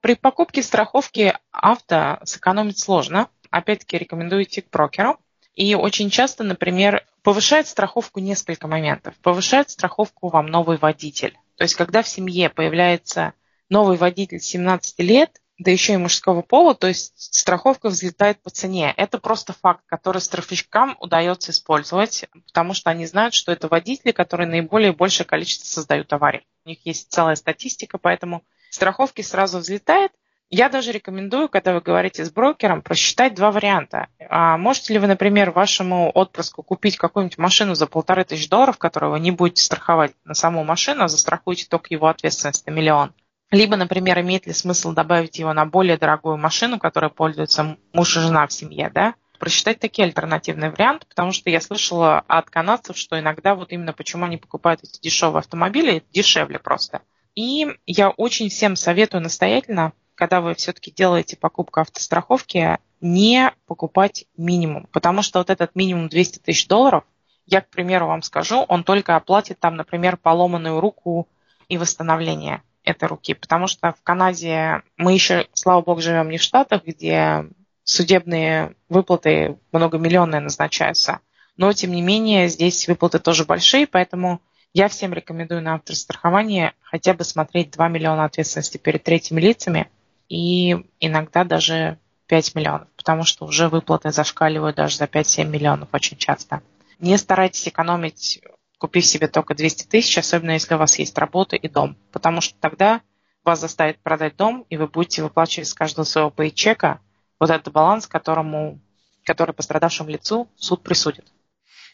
[0.00, 3.28] При покупке страховки авто сэкономить сложно.
[3.50, 5.18] Опять-таки рекомендую идти к брокеру.
[5.54, 9.16] И очень часто, например, повышает страховку несколько моментов.
[9.20, 11.36] Повышает страховку вам новый водитель.
[11.56, 13.32] То есть, когда в семье появляется
[13.68, 18.94] новый водитель 17 лет, да еще и мужского пола, то есть страховка взлетает по цене.
[18.96, 24.46] Это просто факт, который страховщикам удается использовать, потому что они знают, что это водители, которые
[24.46, 26.46] наиболее большее количество создают аварий.
[26.64, 30.12] У них есть целая статистика, поэтому страховки сразу взлетает–
[30.50, 34.08] я даже рекомендую, когда вы говорите с брокером, просчитать два варианта.
[34.28, 39.12] А можете ли вы, например, вашему отпрыску купить какую-нибудь машину за полторы тысячи долларов, которую
[39.12, 43.12] вы не будете страховать на саму машину, а застрахуете только его ответственность на миллион?
[43.50, 48.20] Либо, например, имеет ли смысл добавить его на более дорогую машину, которой пользуются муж и
[48.20, 49.14] жена в семье, да?
[49.38, 54.24] Просчитать такие альтернативные варианты, потому что я слышала от канадцев, что иногда вот именно почему
[54.24, 57.02] они покупают эти дешевые автомобили, дешевле просто.
[57.34, 64.88] И я очень всем советую настоятельно когда вы все-таки делаете покупку автостраховки, не покупать минимум,
[64.90, 67.04] потому что вот этот минимум 200 тысяч долларов,
[67.44, 71.28] я, к примеру, вам скажу, он только оплатит там, например, поломанную руку
[71.68, 76.42] и восстановление этой руки, потому что в Канаде мы еще, слава богу, живем не в
[76.42, 77.44] Штатах, где
[77.84, 81.20] судебные выплаты многомиллионные назначаются,
[81.56, 84.40] но, тем не менее, здесь выплаты тоже большие, поэтому
[84.72, 89.88] я всем рекомендую на автострахование хотя бы смотреть 2 миллиона ответственности перед третьими лицами,
[90.28, 96.16] и иногда даже 5 миллионов, потому что уже выплаты зашкаливают даже за 5-7 миллионов очень
[96.16, 96.62] часто.
[96.98, 98.40] Не старайтесь экономить,
[98.78, 102.56] купив себе только 200 тысяч, особенно если у вас есть работа и дом, потому что
[102.60, 103.00] тогда
[103.44, 107.00] вас заставят продать дом, и вы будете выплачивать с каждого своего пейчека
[107.38, 108.80] вот этот баланс, которому,
[109.24, 111.24] который пострадавшему лицу суд присудит.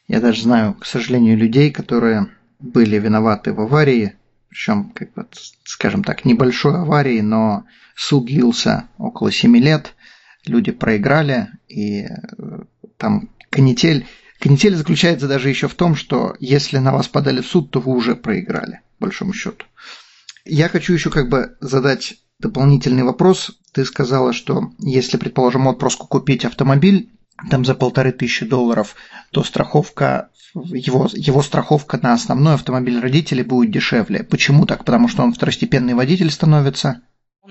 [0.09, 2.29] Я даже знаю, к сожалению, людей, которые
[2.59, 4.17] были виноваты в аварии,
[4.53, 5.27] причем, как бы,
[5.65, 7.65] скажем так, небольшой аварии, но
[7.97, 9.95] суд длился около 7 лет,
[10.45, 12.09] люди проиграли, и э,
[12.99, 14.07] там канитель...
[14.39, 17.93] Канитель заключается даже еще в том, что если на вас подали в суд, то вы
[17.93, 19.65] уже проиграли, по большому счету.
[20.45, 23.53] Я хочу еще как бы задать дополнительный вопрос.
[23.73, 27.11] Ты сказала, что если, предположим, отпрыску купить автомобиль,
[27.51, 28.95] там за полторы тысячи долларов,
[29.31, 34.23] то страховка, его, его страховка на основной автомобиль родителей будет дешевле.
[34.23, 34.85] Почему так?
[34.85, 37.03] Потому что он второстепенный водитель становится?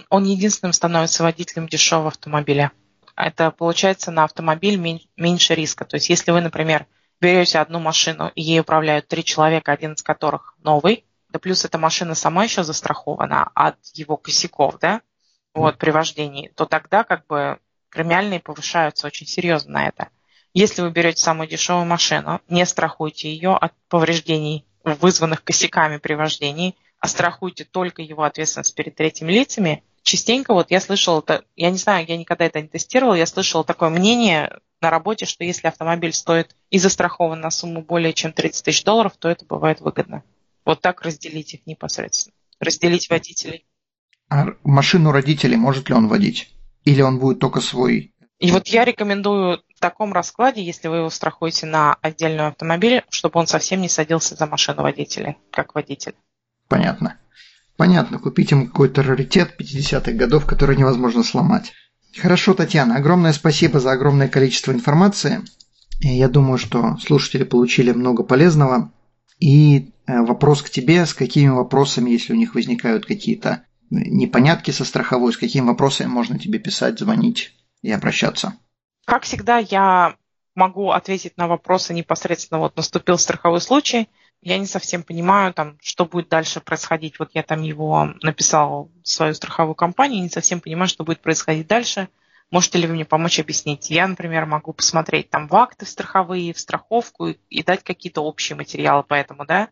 [0.09, 2.71] Он единственным становится водителем дешевого автомобиля.
[3.15, 4.77] Это получается на автомобиль
[5.17, 5.85] меньше риска.
[5.85, 6.85] То есть если вы, например,
[7.19, 11.77] берете одну машину и ей управляют три человека, один из которых новый, да плюс эта
[11.77, 15.01] машина сама еще застрахована от его косяков, да,
[15.53, 17.59] вот, при вождении, то тогда как бы
[17.91, 20.09] премиальные повышаются очень серьезно на это.
[20.53, 26.75] Если вы берете самую дешевую машину, не страхуйте ее от повреждений, вызванных косяками при вождении,
[26.99, 29.83] а страхуйте только его ответственность перед третьими лицами.
[30.03, 31.23] Частенько вот я слышала,
[31.55, 35.43] я не знаю, я никогда это не тестировала, я слышала такое мнение на работе, что
[35.43, 39.79] если автомобиль стоит и застрахован на сумму более чем 30 тысяч долларов, то это бывает
[39.79, 40.23] выгодно.
[40.65, 42.33] Вот так разделить их непосредственно.
[42.59, 43.65] Разделить водителей.
[44.29, 46.49] А машину родителей может ли он водить?
[46.83, 48.13] Или он будет только свой?
[48.39, 53.39] И вот я рекомендую в таком раскладе, если вы его страхуете на отдельный автомобиль, чтобы
[53.39, 56.15] он совсем не садился за машину водителя, как водитель.
[56.67, 57.17] Понятно.
[57.77, 61.71] Понятно, купить ему какой-то раритет 50-х годов, который невозможно сломать.
[62.17, 65.41] Хорошо, Татьяна, огромное спасибо за огромное количество информации.
[65.99, 68.91] Я думаю, что слушатели получили много полезного.
[69.39, 74.85] И э, вопрос к тебе, с какими вопросами, если у них возникают какие-то непонятки со
[74.85, 78.55] страховой, с какими вопросами можно тебе писать, звонить и обращаться?
[79.05, 80.15] Как всегда, я
[80.55, 82.59] могу ответить на вопросы непосредственно.
[82.59, 84.09] Вот наступил страховой случай,
[84.41, 87.19] я не совсем понимаю, там, что будет дальше происходить.
[87.19, 91.67] Вот я там его написал в свою страховую компанию, не совсем понимаю, что будет происходить
[91.67, 92.09] дальше.
[92.49, 93.89] Можете ли вы мне помочь объяснить?
[93.89, 98.57] Я, например, могу посмотреть там в акты страховые, в страховку и, и дать какие-то общие
[98.57, 99.69] материалы по этому, да?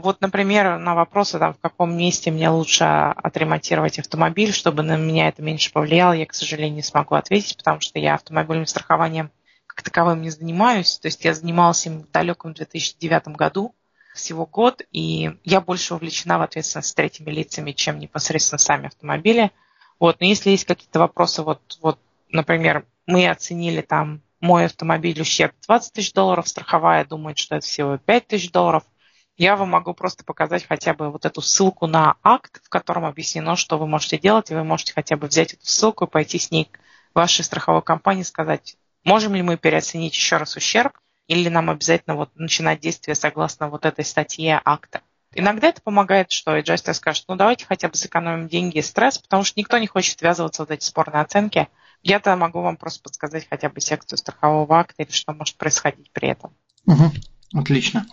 [0.00, 5.26] Вот, например, на вопросы, там, в каком месте мне лучше отремонтировать автомобиль, чтобы на меня
[5.26, 9.32] это меньше повлияло, я, к сожалению, не смогу ответить, потому что я автомобильным страхованием
[9.66, 10.98] как таковым не занимаюсь.
[10.98, 13.74] То есть я занималась им в далеком 2009 году,
[14.14, 19.50] всего год, и я больше увлечена в ответственность с третьими лицами, чем непосредственно сами автомобили.
[19.98, 25.54] Вот, но если есть какие-то вопросы, вот, вот, например, мы оценили там мой автомобиль ущерб
[25.66, 28.84] 20 тысяч долларов, страховая думает, что это всего 5 тысяч долларов–
[29.38, 33.56] я вам могу просто показать хотя бы вот эту ссылку на акт, в котором объяснено,
[33.56, 36.50] что вы можете делать, и вы можете хотя бы взять эту ссылку и пойти с
[36.50, 36.80] ней к
[37.14, 40.92] вашей страховой компании и сказать, можем ли мы переоценить еще раз ущерб,
[41.28, 45.02] или нам обязательно вот начинать действие согласно вот этой статье акта.
[45.34, 49.44] Иногда это помогает, что adjuster скажет, ну давайте хотя бы сэкономим деньги и стресс, потому
[49.44, 51.68] что никто не хочет ввязываться в эти спорные оценки.
[52.02, 56.28] Я-то могу вам просто подсказать хотя бы секцию страхового акта или что может происходить при
[56.30, 56.54] этом.
[56.86, 57.12] Угу,
[57.54, 58.06] отлично.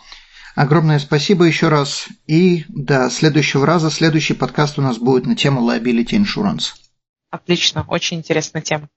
[0.55, 2.07] Огромное спасибо еще раз.
[2.27, 3.91] И до следующего раза.
[3.91, 6.73] Следующий подкаст у нас будет на тему liability insurance.
[7.29, 7.85] Отлично.
[7.87, 8.89] Очень интересная тема.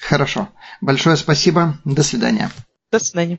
[0.00, 0.48] Хорошо.
[0.80, 1.78] Большое спасибо.
[1.84, 2.50] До свидания.
[2.90, 3.38] До свидания.